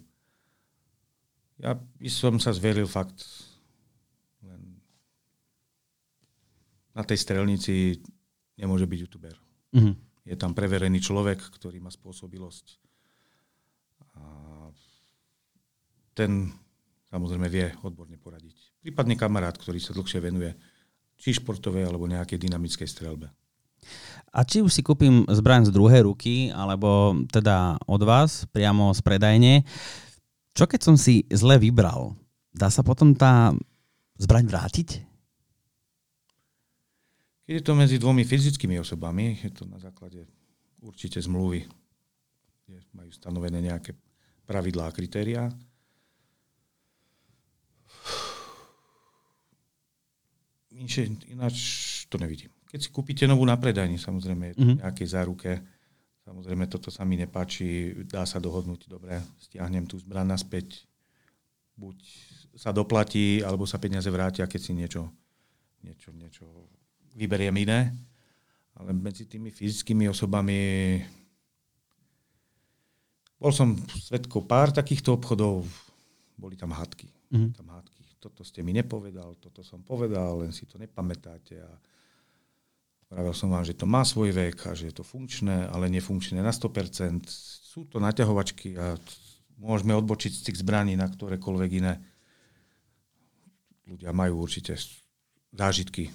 [1.59, 3.27] Ja by som sa zveril fakt
[4.47, 4.79] len
[6.95, 7.99] na tej strelnici
[8.55, 9.35] nemôže byť youtuber.
[9.75, 10.08] Mhm.
[10.29, 12.77] Je tam preverený človek, ktorý má spôsobilosť
[14.21, 14.23] A
[16.13, 16.53] ten
[17.09, 18.85] samozrejme vie odborne poradiť.
[18.85, 20.53] Prípadne kamarát, ktorý sa dlhšie venuje
[21.19, 23.33] či športovej alebo nejakej dynamickej strelbe.
[24.29, 29.01] A či už si kúpim zbraň z druhej ruky, alebo teda od vás, priamo z
[29.01, 29.65] predajne,
[30.53, 32.13] čo keď som si zle vybral?
[32.53, 33.55] Dá sa potom tá
[34.21, 35.08] zbraň vrátiť?
[37.49, 40.21] Keď je to medzi dvomi fyzickými osobami, je to na základe
[40.85, 41.65] určite zmluvy,
[42.69, 43.97] kde majú stanovené nejaké
[44.45, 45.49] pravidlá a kritériá.
[51.33, 51.57] Ináč
[52.13, 52.53] to nevidím.
[52.69, 54.81] Keď si kúpite novú na predajni, samozrejme, je to mm-hmm.
[54.85, 55.51] nejakej záruke,
[56.29, 60.85] samozrejme, toto sa mi nepáči, dá sa dohodnúť, dobre, stiahnem tú zbran naspäť,
[61.81, 61.97] buď
[62.61, 65.09] sa doplatí, alebo sa peniaze vrátia, keď si niečo,
[65.81, 66.45] niečo, niečo
[67.19, 67.91] vyberiem iné.
[68.79, 70.59] Ale medzi tými fyzickými osobami
[73.39, 75.67] bol som svetkou pár takýchto obchodov,
[76.39, 77.11] boli tam hádky.
[77.35, 77.51] Mm-hmm.
[77.59, 78.03] Tam hádky.
[78.19, 81.59] Toto ste mi nepovedal, toto som povedal, len si to nepamätáte.
[81.59, 81.71] A
[83.09, 86.45] Pravil som vám, že to má svoj vek a že je to funkčné, ale nefunkčné
[86.45, 87.25] na 100%.
[87.65, 89.01] Sú to naťahovačky a
[89.57, 91.97] môžeme odbočiť z tých zbraní na ktorékoľvek iné.
[93.89, 94.77] Ľudia majú určite
[95.57, 96.13] zážitky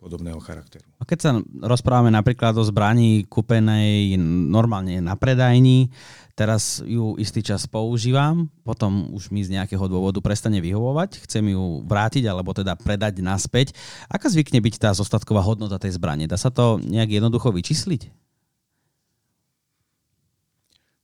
[0.00, 0.88] podobného charakteru.
[0.96, 4.16] A keď sa rozprávame napríklad o zbraní kúpenej
[4.48, 5.92] normálne na predajni,
[6.32, 11.84] teraz ju istý čas používam, potom už mi z nejakého dôvodu prestane vyhovovať, chcem ju
[11.84, 13.76] vrátiť alebo teda predať naspäť.
[14.08, 16.24] Aká zvykne byť tá zostatková hodnota tej zbrane?
[16.24, 18.08] Dá sa to nejak jednoducho vyčísliť?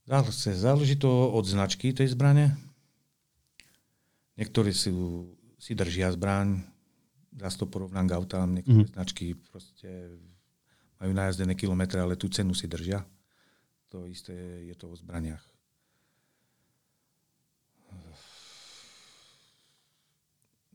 [0.07, 2.57] Záleží to od značky tej zbrane.
[4.41, 4.89] Niektorí si,
[5.61, 6.65] si držia zbraň,
[7.37, 8.95] zase to porovnám k autám, niektoré mm-hmm.
[8.97, 10.17] značky proste
[10.97, 13.05] majú najazdené kilometre, ale tú cenu si držia.
[13.93, 14.33] To isté
[14.67, 15.41] je to o zbraniach.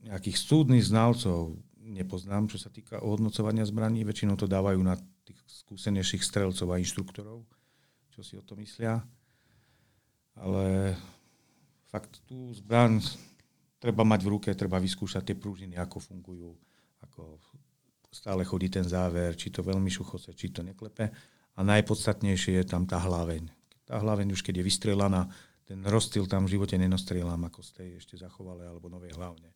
[0.03, 4.03] Nejakých súdnych znalcov nepoznám, čo sa týka ohodnocovania zbraní.
[4.03, 7.47] Väčšinou to dávajú na tých skúsenejších strelcov a inštruktorov,
[8.11, 8.99] čo si o to myslia.
[10.35, 10.95] Ale
[11.87, 12.99] fakt tú zbraň
[13.83, 16.55] treba mať v ruke, treba vyskúšať tie prúžiny, ako fungujú,
[17.03, 17.35] ako
[18.07, 21.11] stále chodí ten záver, či to veľmi šuchose, či to neklepe.
[21.53, 23.51] A najpodstatnejšie je tam tá hlaveň.
[23.83, 25.27] Tá hlaveň už keď je vystrelaná,
[25.67, 29.51] ten rozstyl tam v živote nenostrieľam, ako z tej ešte zachovalé alebo novej hlavne.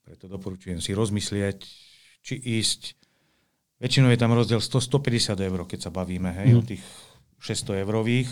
[0.00, 1.60] Preto doporučujem si rozmyslieť,
[2.24, 2.96] či ísť.
[3.76, 6.58] Väčšinou je tam rozdiel 100-150 eur, keď sa bavíme hej, mm.
[6.60, 6.84] o tých
[7.40, 8.28] 600 eurových.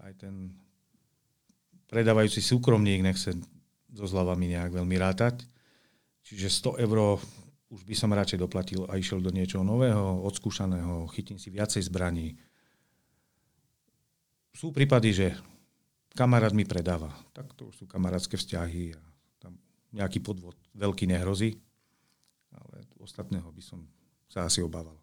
[0.00, 0.52] Aj ten
[1.88, 3.36] predávajúci súkromník nechce
[3.94, 5.46] so zľavami nejak veľmi rátať.
[6.26, 7.22] Čiže 100 eur
[7.74, 12.38] už by som radšej doplatil a išiel do niečoho nového, odskúšaného, chytím si viacej zbraní.
[14.54, 15.26] Sú prípady, že
[16.14, 17.10] kamarát mi predáva.
[17.34, 19.02] Tak to už sú kamarátske vzťahy a
[19.42, 19.58] tam
[19.90, 21.58] nejaký podvod veľký nehrozí,
[22.54, 23.82] ale ostatného by som
[24.30, 24.94] sa asi obával.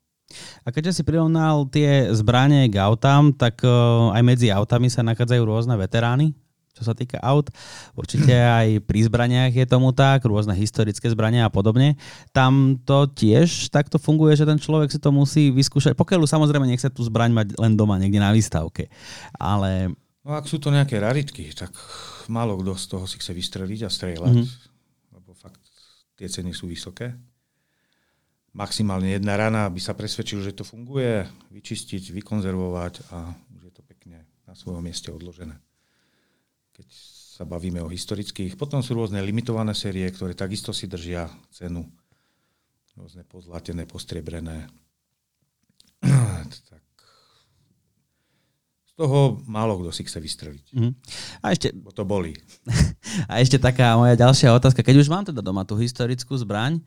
[0.63, 3.71] A keďže si prirovnal tie zbranie k autám, tak eh,
[4.15, 6.31] aj medzi autami sa nachádzajú rôzne veterány
[6.71, 7.51] čo sa týka aut.
[7.93, 11.99] Určite aj pri zbraniach je tomu tak, rôzne historické zbrania a podobne.
[12.31, 15.93] Tam to tiež takto funguje, že ten človek si to musí vyskúšať.
[15.95, 18.87] Pokiaľ samozrejme nechce tú zbraň mať len doma, niekde na výstavke.
[19.35, 19.91] Ale...
[20.21, 21.73] No ak sú to nejaké raritky, tak
[22.29, 25.17] málo kto z toho si chce vystreliť a strieľať, mm-hmm.
[25.17, 25.65] lebo fakt
[26.13, 27.17] tie ceny sú vysoké.
[28.51, 31.23] Maximálne jedna rana, aby sa presvedčil, že to funguje,
[31.55, 35.57] vyčistiť, vykonzervovať a už je to pekne na svojom mieste odložené
[36.81, 36.89] keď
[37.37, 38.57] sa bavíme o historických.
[38.57, 41.85] Potom sú rôzne limitované série, ktoré takisto si držia cenu.
[42.97, 44.65] Rôzne pozlatené, postriebrené.
[46.73, 46.81] tak
[48.91, 50.65] z toho málo kto si chce vystreliť.
[50.75, 50.93] Mm.
[51.39, 51.71] A ešte...
[51.71, 52.35] Bo to boli.
[53.31, 54.83] A ešte taká moja ďalšia otázka.
[54.83, 56.81] Keď už mám teda doma tú historickú zbraň,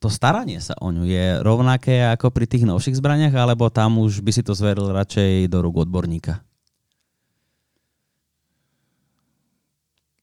[0.00, 4.24] to staranie sa o ňu je rovnaké ako pri tých novších zbraniach, alebo tam už
[4.24, 6.40] by si to zveril radšej do rúk odborníka?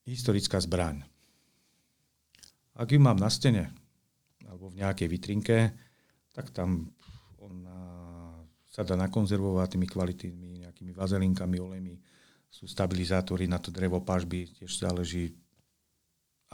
[0.07, 1.03] Historická zbraň.
[2.77, 3.73] Ak ju mám na stene
[4.47, 5.57] alebo v nejakej vitrinke,
[6.31, 6.87] tak tam
[7.41, 7.79] ona
[8.69, 11.95] sa dá nakonzervovať tými kvalitnými nejakými vazelinkami, olejmi.
[12.47, 15.33] Sú stabilizátory na to drevo pažby, tiež záleží,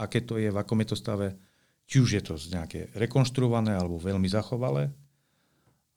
[0.00, 1.36] aké to je, v akom je to stave.
[1.84, 4.88] Či už je to nejaké rekonštruované alebo veľmi zachovalé,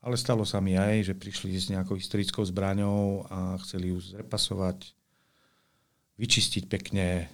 [0.03, 4.91] ale stalo sa mi aj, že prišli s nejakou historickou zbraňou a chceli ju zrepasovať,
[6.19, 7.31] vyčistiť pekne,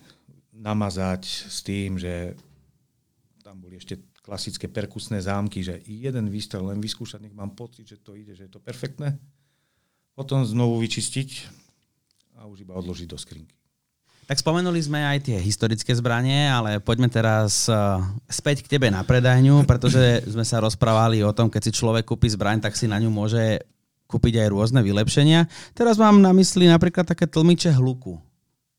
[0.53, 2.37] namazať s tým, že
[3.41, 7.99] tam boli ešte klasické perkusné zámky, že jeden výstrel len vyskúšať, nech mám pocit, že
[7.99, 9.19] to ide, že je to perfektné.
[10.15, 11.29] Potom znovu vyčistiť
[12.39, 13.57] a už iba odložiť do skrinky.
[14.23, 17.99] Tak spomenuli sme aj tie historické zbranie, ale poďme teraz uh,
[18.31, 22.31] späť k tebe na predajňu, pretože sme sa rozprávali o tom, keď si človek kúpi
[22.31, 23.59] zbraň, tak si na ňu môže
[24.07, 25.51] kúpiť aj rôzne vylepšenia.
[25.75, 28.15] Teraz mám na mysli napríklad také tlmiče hluku.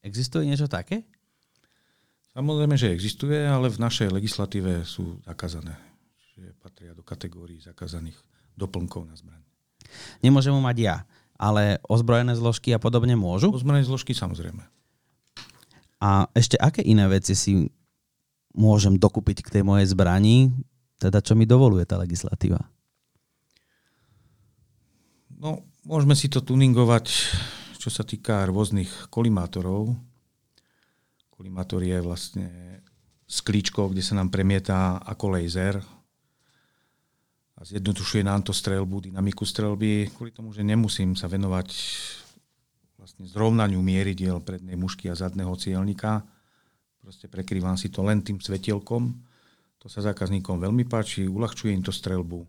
[0.01, 1.05] Existuje niečo také?
[2.35, 5.79] Samozrejme, že existuje, ale v našej legislatíve sú zakázané.
[6.35, 8.19] Čiže patria do kategórií zakázaných
[8.59, 9.39] doplnkov na zbraň.
[10.19, 10.97] Nemôžem mu mať ja,
[11.39, 13.55] ale ozbrojené zložky a podobne môžu?
[13.55, 14.67] Ozbrojené zložky samozrejme.
[16.03, 17.71] A ešte aké iné veci si
[18.51, 20.51] môžem dokúpiť k tej mojej zbrani,
[20.99, 22.67] teda čo mi dovoluje tá legislatíva?
[25.39, 27.11] No, môžeme si to tuningovať,
[27.79, 29.95] čo sa týka rôznych kolimátorov.
[31.35, 32.47] Kolimátor je vlastne
[33.27, 35.83] sklíčko, kde sa nám premieta ako laser
[37.59, 41.75] a zjednodušuje nám to strelbu, dynamiku strelby, kvôli tomu, že nemusím sa venovať
[42.95, 46.23] vlastne zrovnaniu mieridiel prednej mušky a zadného cielnika.
[47.03, 49.13] Proste prekrývam si to len tým svetielkom.
[49.83, 52.47] To sa zákazníkom veľmi páči, uľahčuje im to strelbu,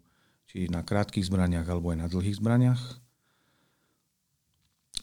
[0.48, 2.82] či na krátkých zbraniach alebo aj na dlhých zbraniach.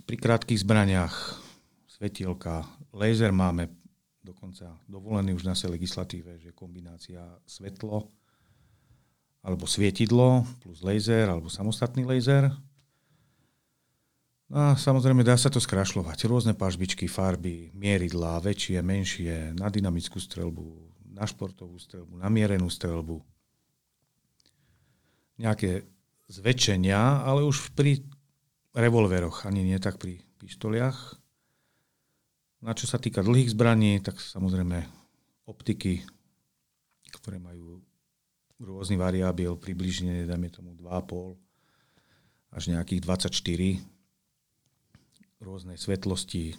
[0.09, 1.37] Pri krátkých zbraniach
[1.90, 3.68] svetielka, laser máme
[4.22, 8.07] dokonca dovolený už na našej legislatíve, že kombinácia svetlo
[9.42, 12.52] alebo svietidlo plus laser alebo samostatný laser
[14.52, 16.28] No a samozrejme dá sa to skrašľovať.
[16.28, 23.24] Rôzne pažbičky, farby, mieridlá, väčšie, menšie, na dynamickú strelbu, na športovú strelbu, na mierenú strelbu.
[25.40, 25.88] Nejaké
[26.28, 28.05] zväčšenia, ale už pri
[28.76, 31.16] revolveroch, ani nie tak pri pištoliach.
[32.62, 34.87] Na čo sa týka dlhých zbraní, tak samozrejme
[35.51, 36.07] optiky,
[37.11, 37.83] ktoré majú
[38.62, 41.35] rôzny variabil, približne, dajme tomu 2,5
[42.55, 43.83] až nejakých 24
[45.42, 46.57] rôznej svetlosti, e,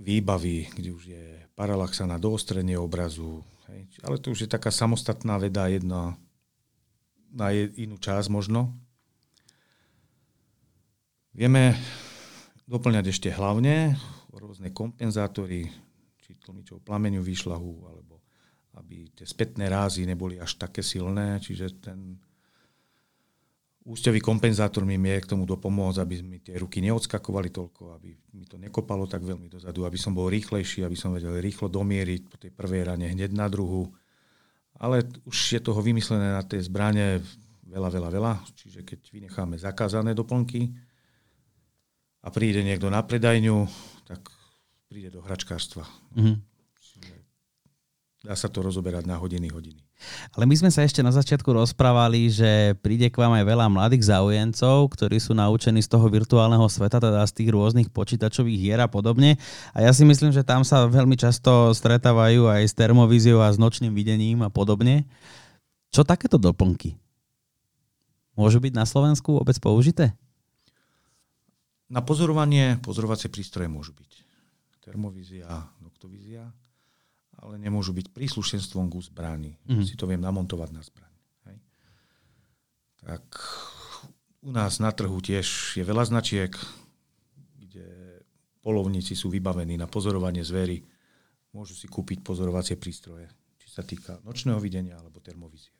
[0.00, 3.44] výbavy, kde už je paralaxa na doostrenie obrazu.
[3.68, 4.00] Hej.
[4.00, 6.16] Ale to už je taká samostatná veda, jedna
[7.28, 8.72] na inú časť možno.
[11.34, 11.76] Vieme
[12.64, 13.96] doplňať ešte hlavne
[14.34, 15.70] rôzne kompenzátory,
[16.20, 18.24] či tlmičov plameňu výšlahu, alebo
[18.74, 22.18] aby tie spätné rázy neboli až také silné, čiže ten
[23.84, 28.48] úsťový kompenzátor mi vie k tomu dopomôcť, aby mi tie ruky neodskakovali toľko, aby mi
[28.48, 32.36] to nekopalo tak veľmi dozadu, aby som bol rýchlejší, aby som vedel rýchlo domieriť po
[32.40, 33.92] tej prvej rane hneď na druhu.
[34.80, 37.22] Ale už je toho vymyslené na tej zbrane
[37.68, 38.34] veľa, veľa, veľa.
[38.56, 40.72] Čiže keď vynecháme zakázané doplnky
[42.24, 43.68] a príde niekto na predajňu,
[44.08, 44.32] tak
[44.88, 45.84] príde do hračkárstva.
[46.16, 46.36] Mm-hmm.
[48.24, 49.84] Dá sa to rozoberať na hodiny, hodiny.
[50.32, 54.08] Ale my sme sa ešte na začiatku rozprávali, že príde k vám aj veľa mladých
[54.08, 58.88] záujemcov, ktorí sú naučení z toho virtuálneho sveta, teda z tých rôznych počítačových hier a
[58.88, 59.36] podobne.
[59.76, 63.60] A ja si myslím, že tam sa veľmi často stretávajú aj s termovíziou a s
[63.60, 65.04] nočným videním a podobne.
[65.92, 66.96] Čo takéto doplnky?
[68.40, 70.16] Môžu byť na Slovensku vôbec použité?
[71.94, 74.12] Na pozorovanie pozorovacie prístroje môžu byť.
[74.82, 75.46] Termovízia,
[75.78, 76.50] noktovízia
[77.44, 79.58] ale nemôžu byť príslušenstvom ku zbrani.
[79.68, 79.84] Mm.
[79.84, 81.12] Si to viem namontovať na zbraň.
[81.50, 81.56] Hej.
[83.04, 83.24] Tak
[84.44, 86.52] u nás na trhu tiež je veľa značiek,
[87.60, 87.86] kde
[88.64, 90.84] polovníci sú vybavení na pozorovanie zvery.
[91.52, 93.28] Môžu si kúpiť pozorovacie prístroje,
[93.60, 95.70] či sa týka nočného videnia alebo termovízie.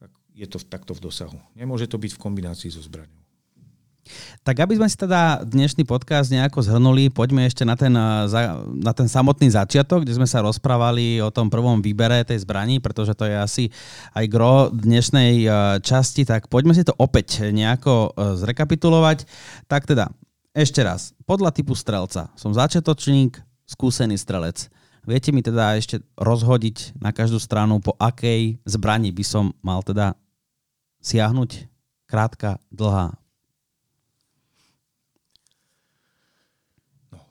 [0.00, 1.38] Tak je to takto v dosahu.
[1.52, 3.27] Nemôže to byť v kombinácii so zbraňou.
[4.46, 8.28] Tak aby sme si teda dnešný podcast nejako zhrnuli, poďme ešte na ten, eh,
[8.78, 13.12] na ten samotný začiatok, kde sme sa rozprávali o tom prvom výbere tej zbraní, pretože
[13.12, 13.64] to je asi
[14.14, 15.50] aj gro dnešnej eh,
[15.84, 19.28] časti, tak poďme si to opäť nejako eh, zrekapitulovať.
[19.68, 20.08] Tak teda,
[20.56, 22.32] ešte raz, podľa typu strelca.
[22.34, 24.72] Som začiatočník, skúsený strelec.
[25.08, 30.16] Viete mi teda ešte rozhodiť na každú stranu, po akej zbrani by som mal teda
[31.00, 31.68] siahnuť?
[32.08, 33.17] Krátka, dlhá,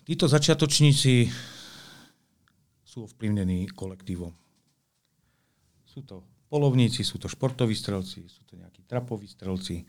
[0.07, 1.27] Títo začiatočníci
[2.79, 4.31] sú ovplyvnení kolektívom.
[5.83, 9.83] Sú to polovníci, sú to športoví strelci, sú to nejakí trapoví strelci.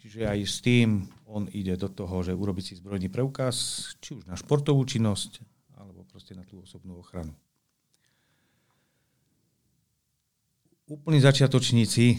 [0.00, 4.24] Čiže aj s tým on ide do toho, že urobiť si zbrojný preukaz, či už
[4.24, 5.44] na športovú činnosť,
[5.76, 7.36] alebo proste na tú osobnú ochranu.
[10.88, 12.16] Úplní začiatočníci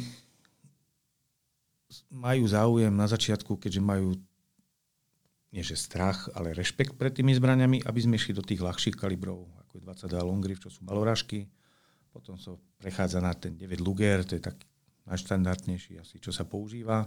[2.14, 4.14] majú záujem na začiatku, keďže majú
[5.52, 9.52] nie že strach, ale rešpekt pred tými zbraniami, aby sme išli do tých ľahších kalibrov,
[9.68, 11.52] ako je 22 Longrif, čo sú malorážky.
[12.12, 14.68] Potom sa prechádza na ten 9 Luger, to je taký
[15.08, 17.04] najštandardnejší asi, čo sa používa.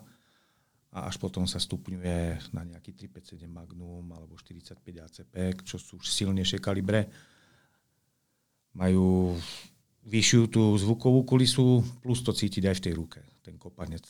[0.95, 5.35] A až potom sa stupňuje na nejaký 357 Magnum alebo 45 ACP,
[5.67, 7.11] čo sú silnejšie kalibre.
[8.77, 9.35] Majú
[10.05, 13.21] vyššiu tú zvukovú kulisu, plus to cítiť aj v tej ruke.
[13.41, 14.05] Ten kopanec,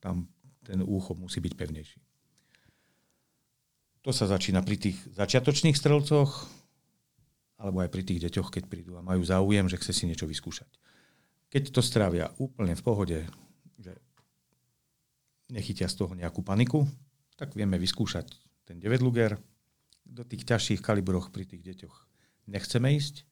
[0.00, 0.26] tam
[0.66, 2.05] ten úcho musí byť pevnejší.
[4.06, 6.46] To sa začína pri tých začiatočných strelcoch,
[7.58, 10.70] alebo aj pri tých deťoch, keď prídu a majú záujem, že chce si niečo vyskúšať.
[11.50, 13.18] Keď to strávia úplne v pohode,
[13.74, 13.98] že
[15.50, 16.86] nechytia z toho nejakú paniku,
[17.34, 18.30] tak vieme vyskúšať
[18.62, 19.42] ten 9 Luger.
[20.06, 21.96] Do tých ťažších kalibroch pri tých deťoch
[22.46, 23.26] nechceme ísť,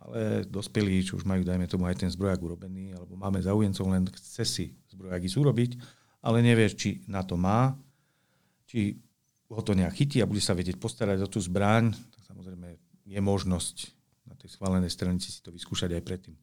[0.00, 4.08] ale dospelí, čo už majú, dajme tomu, aj ten zbrojak urobený, alebo máme záujemcov, len
[4.08, 5.70] chce si zbrojak ísť urobiť,
[6.24, 7.76] ale nevie, či na to má,
[8.64, 9.04] či
[9.48, 12.76] ho to nejak chytí a bude sa vedieť postarať o tú zbraň, tak samozrejme
[13.08, 13.76] je možnosť
[14.28, 16.36] na tej schválenej stranici si to vyskúšať aj predtým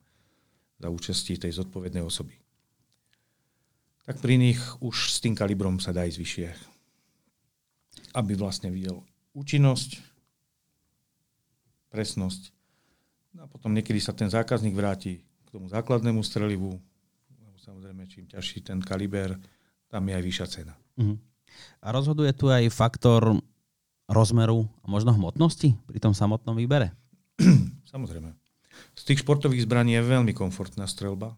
[0.81, 2.35] za účasti tej zodpovednej osoby.
[4.05, 6.49] Tak pri nich už s tým kalibrom sa dá ísť vyššie.
[8.17, 9.01] Aby vlastne videl
[9.33, 10.01] účinnosť,
[11.89, 12.55] presnosť
[13.35, 16.79] No a potom niekedy sa ten zákazník vráti k tomu základnému strelivu,
[17.59, 19.35] samozrejme, čím ťažší ten kaliber,
[19.91, 20.73] tam je aj vyššia cena.
[20.95, 21.19] Uh-huh.
[21.83, 23.37] A rozhoduje tu aj faktor
[24.05, 26.93] rozmeru a možno hmotnosti pri tom samotnom výbere?
[27.93, 28.33] Samozrejme.
[28.95, 31.35] Z tých športových zbraní je veľmi komfortná strelba.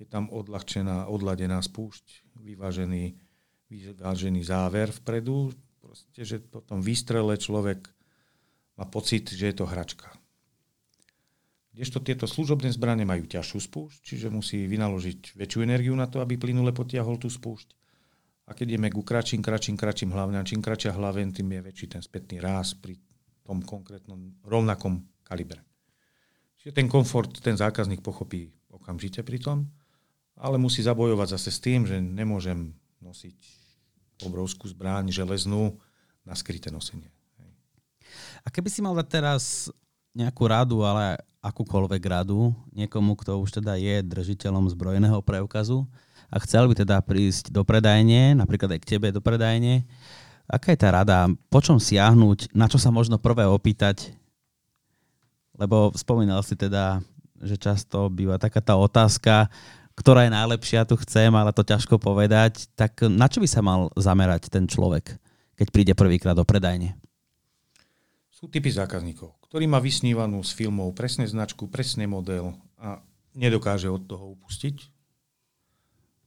[0.00, 3.14] Je tam odľahčená, odladená spúšť, vyvážený,
[3.70, 5.54] vyvážený záver vpredu.
[5.78, 7.86] Proste, že po tom výstrele človek
[8.80, 10.10] má pocit, že je to hračka.
[11.72, 16.36] Kdežto tieto služobné zbranie majú ťažšiu spúšť, čiže musí vynaložiť väčšiu energiu na to, aby
[16.36, 17.72] plynule potiahol tú spúšť.
[18.52, 22.04] A keď ideme ku kratším, kratším, kratším hlavňam, čím kratšia hlaven, tým je väčší ten
[22.04, 23.00] spätný ráz pri
[23.48, 25.64] tom konkrétnom rovnakom kalibre.
[26.60, 29.72] Čiže ten komfort ten zákazník pochopí okamžite pri tom,
[30.36, 33.40] ale musí zabojovať zase s tým, že nemôžem nosiť
[34.28, 35.80] obrovskú zbraň železnú
[36.20, 37.08] na skryté nosenie.
[38.44, 39.72] A keby si mal dať teraz
[40.12, 45.88] nejakú radu, ale akúkoľvek radu niekomu, kto už teda je držiteľom zbrojného preukazu
[46.32, 49.84] a chcel by teda prísť do predajne, napríklad aj k tebe do predajne,
[50.48, 54.16] aká je tá rada, po čom siahnuť, na čo sa možno prvé opýtať?
[55.60, 57.04] Lebo spomínal si teda,
[57.44, 59.52] že často býva taká tá otázka,
[59.92, 62.72] ktorá je najlepšia, tu chcem, ale to ťažko povedať.
[62.72, 65.20] Tak na čo by sa mal zamerať ten človek,
[65.60, 66.96] keď príde prvýkrát do predajne?
[68.42, 72.98] sú typy zákazníkov, ktorý má vysnívanú s filmov presne značku, presný model a
[73.38, 74.90] nedokáže od toho upustiť.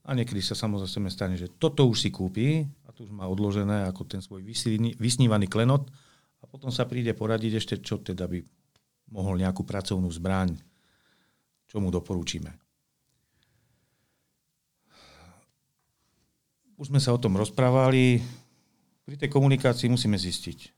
[0.06, 3.90] A niekedy sa samozrejme stane, že toto už si kúpi a tu už má odložené
[3.90, 4.46] ako ten svoj
[5.02, 5.90] vysnívaný klenot
[6.40, 8.38] a potom sa príde poradiť ešte, čo teda by
[9.10, 10.54] mohol nejakú pracovnú zbraň,
[11.66, 12.54] čo mu doporučíme.
[16.76, 18.22] Už sme sa o tom rozprávali.
[19.06, 20.70] Pri tej komunikácii musíme zistiť,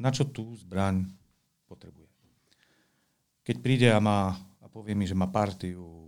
[0.00, 1.04] na čo tú zbraň
[1.68, 2.08] potrebuje.
[3.42, 6.01] Keď príde a, má, a povie mi, že má partiu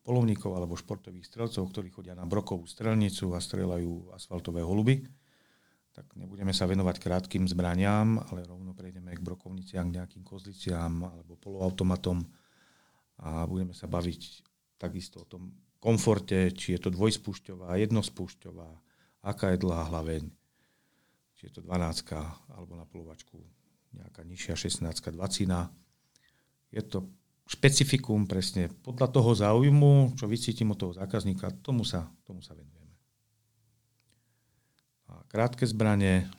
[0.00, 5.04] polovníkov alebo športových strelcov, ktorí chodia na brokovú strelnicu a strelajú asfaltové holuby,
[5.90, 11.36] tak nebudeme sa venovať krátkým zbraniam, ale rovno prejdeme k brokovniciam, k nejakým kozliciam alebo
[11.36, 12.24] poloautomatom
[13.20, 14.22] a budeme sa baviť
[14.80, 18.68] takisto o tom komforte, či je to dvojspúšťová, jednospúšťová,
[19.28, 20.24] aká je dlhá hlaveň,
[21.36, 23.36] či je to 12 alebo na polovačku
[23.90, 25.50] nejaká nižšia 16 20
[26.70, 27.10] Je to
[27.50, 28.70] špecifikum presne.
[28.70, 32.94] Podľa toho záujmu, čo vycítim od toho zákazníka, tomu sa, tomu sa venujeme.
[35.10, 36.30] A krátke zbranie,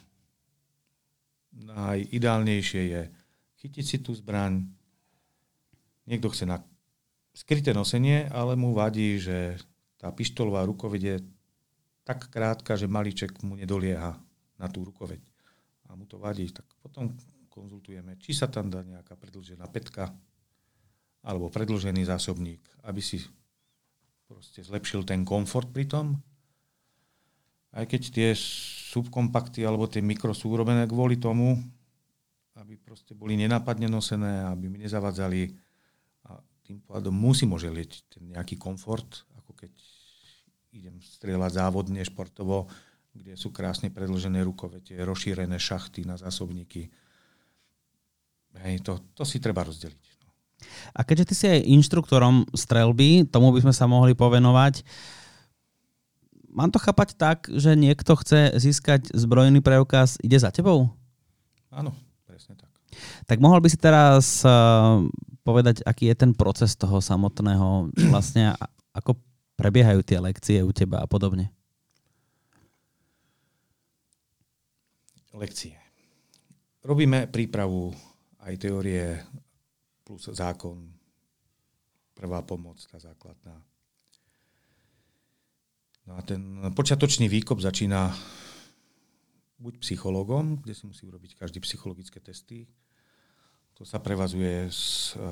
[1.52, 3.02] najideálnejšie je
[3.60, 4.64] chytiť si tú zbraň,
[6.08, 6.64] niekto chce na
[7.36, 9.60] skryté nosenie, ale mu vadí, že
[10.00, 11.18] tá pištolová rukoveď je
[12.08, 14.16] tak krátka, že malíček mu nedolieha
[14.56, 15.20] na tú rukoveď.
[15.92, 17.12] A mu to vadí, tak potom
[17.52, 20.08] konzultujeme, či sa tam dá nejaká predlžená petka
[21.22, 23.22] alebo predlžený zásobník, aby si
[24.26, 26.18] proste zlepšil ten komfort pri tom.
[27.72, 28.30] Aj keď tie
[28.92, 31.56] subkompakty alebo tie mikro sú urobené kvôli tomu,
[32.60, 35.56] aby proste boli nenápadne nosené, aby mi nezavadzali
[36.28, 36.36] a
[36.68, 39.72] tým pádom musím oželieť ten nejaký komfort, ako keď
[40.76, 42.68] idem strieľať závodne, športovo,
[43.12, 46.88] kde sú krásne predlžené rukovete, rozšírené šachty na zásobníky.
[48.56, 50.11] Hej, to, to si treba rozdeliť.
[50.96, 54.86] A keďže ty si aj inštruktorom strelby, tomu by sme sa mohli povenovať.
[56.52, 60.92] Mám to chápať tak, že niekto chce získať zbrojný preukaz, ide za tebou?
[61.72, 61.96] Áno,
[62.28, 62.68] presne tak.
[63.24, 65.00] Tak mohol by si teraz uh,
[65.48, 68.52] povedať, aký je ten proces toho samotného, vlastne
[68.92, 69.16] ako
[69.56, 71.56] prebiehajú tie lekcie u teba a podobne?
[75.42, 75.74] lekcie.
[76.86, 77.94] Robíme prípravu
[78.46, 79.18] aj teórie
[80.12, 80.92] plus zákon,
[82.12, 83.56] prvá pomoc, tá základná.
[86.04, 88.12] No a ten počiatočný výkop začína
[89.56, 92.68] buď psychologom, kde si musí urobiť každý psychologické testy.
[93.80, 95.24] To sa prevazuje s e,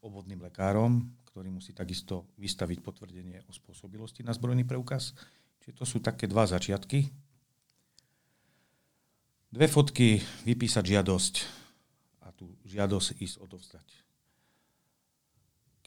[0.00, 5.12] obvodným lekárom, ktorý musí takisto vystaviť potvrdenie o spôsobilosti na zbrojný preukaz.
[5.60, 7.12] Čiže to sú také dva začiatky.
[9.52, 10.16] Dve fotky,
[10.48, 11.34] vypísať žiadosť
[12.24, 13.97] a tú žiadosť ísť odovzdať.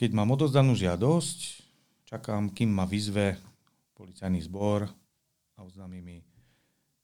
[0.01, 1.61] Keď mám odovzdanú žiadosť,
[2.09, 3.37] čakám, kým ma vyzve
[3.93, 4.89] policajný zbor
[5.53, 6.17] a oznámi mi,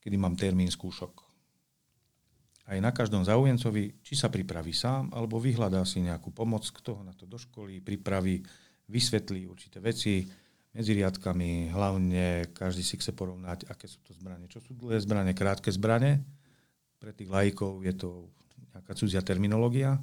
[0.01, 1.13] kedy mám termín skúšok.
[2.65, 7.01] Aj na každom záujemcovi, či sa pripraví sám, alebo vyhľadá si nejakú pomoc, kto ho
[7.05, 8.41] na to doškolí, pripraví,
[8.89, 10.25] vysvetlí určité veci,
[10.73, 14.49] medzi riadkami, hlavne každý si chce porovnať, aké sú to zbranie.
[14.49, 16.25] Čo sú dlhé zbranie, krátke zbranie.
[16.97, 18.25] Pre tých lajkov je to
[18.73, 20.01] nejaká cudzia terminológia.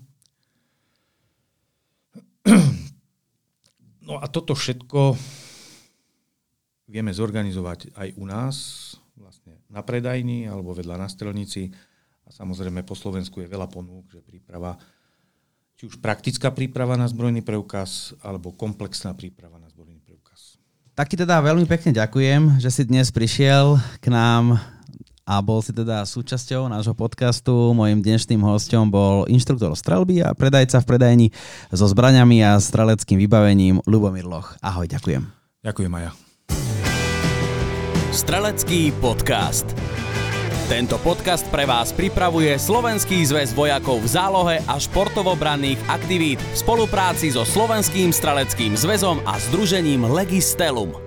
[4.05, 5.17] No a toto všetko
[6.85, 8.57] vieme zorganizovať aj u nás,
[9.17, 11.73] vlastne na predajni alebo vedľa na strelnici.
[12.25, 14.77] A samozrejme po Slovensku je veľa ponúk, že príprava,
[15.77, 20.57] či už praktická príprava na zbrojný preukaz, alebo komplexná príprava na zbrojný preukaz.
[20.97, 24.57] Tak ti teda veľmi pekne ďakujem, že si dnes prišiel k nám
[25.25, 27.73] a bol si teda súčasťou nášho podcastu.
[27.73, 31.27] Mojím dnešným hostom bol inštruktor strelby a predajca v predajni
[31.73, 34.57] so zbraňami a streleckým vybavením Lubomír Loch.
[34.61, 35.25] Ahoj, ďakujem.
[35.65, 36.13] Ďakujem, Maja.
[38.15, 39.67] Strelecký podcast.
[40.65, 47.37] Tento podcast pre vás pripravuje Slovenský zväz vojakov v zálohe a športovobranných aktivít v spolupráci
[47.37, 51.04] so Slovenským streleckým zväzom a združením Legistelum.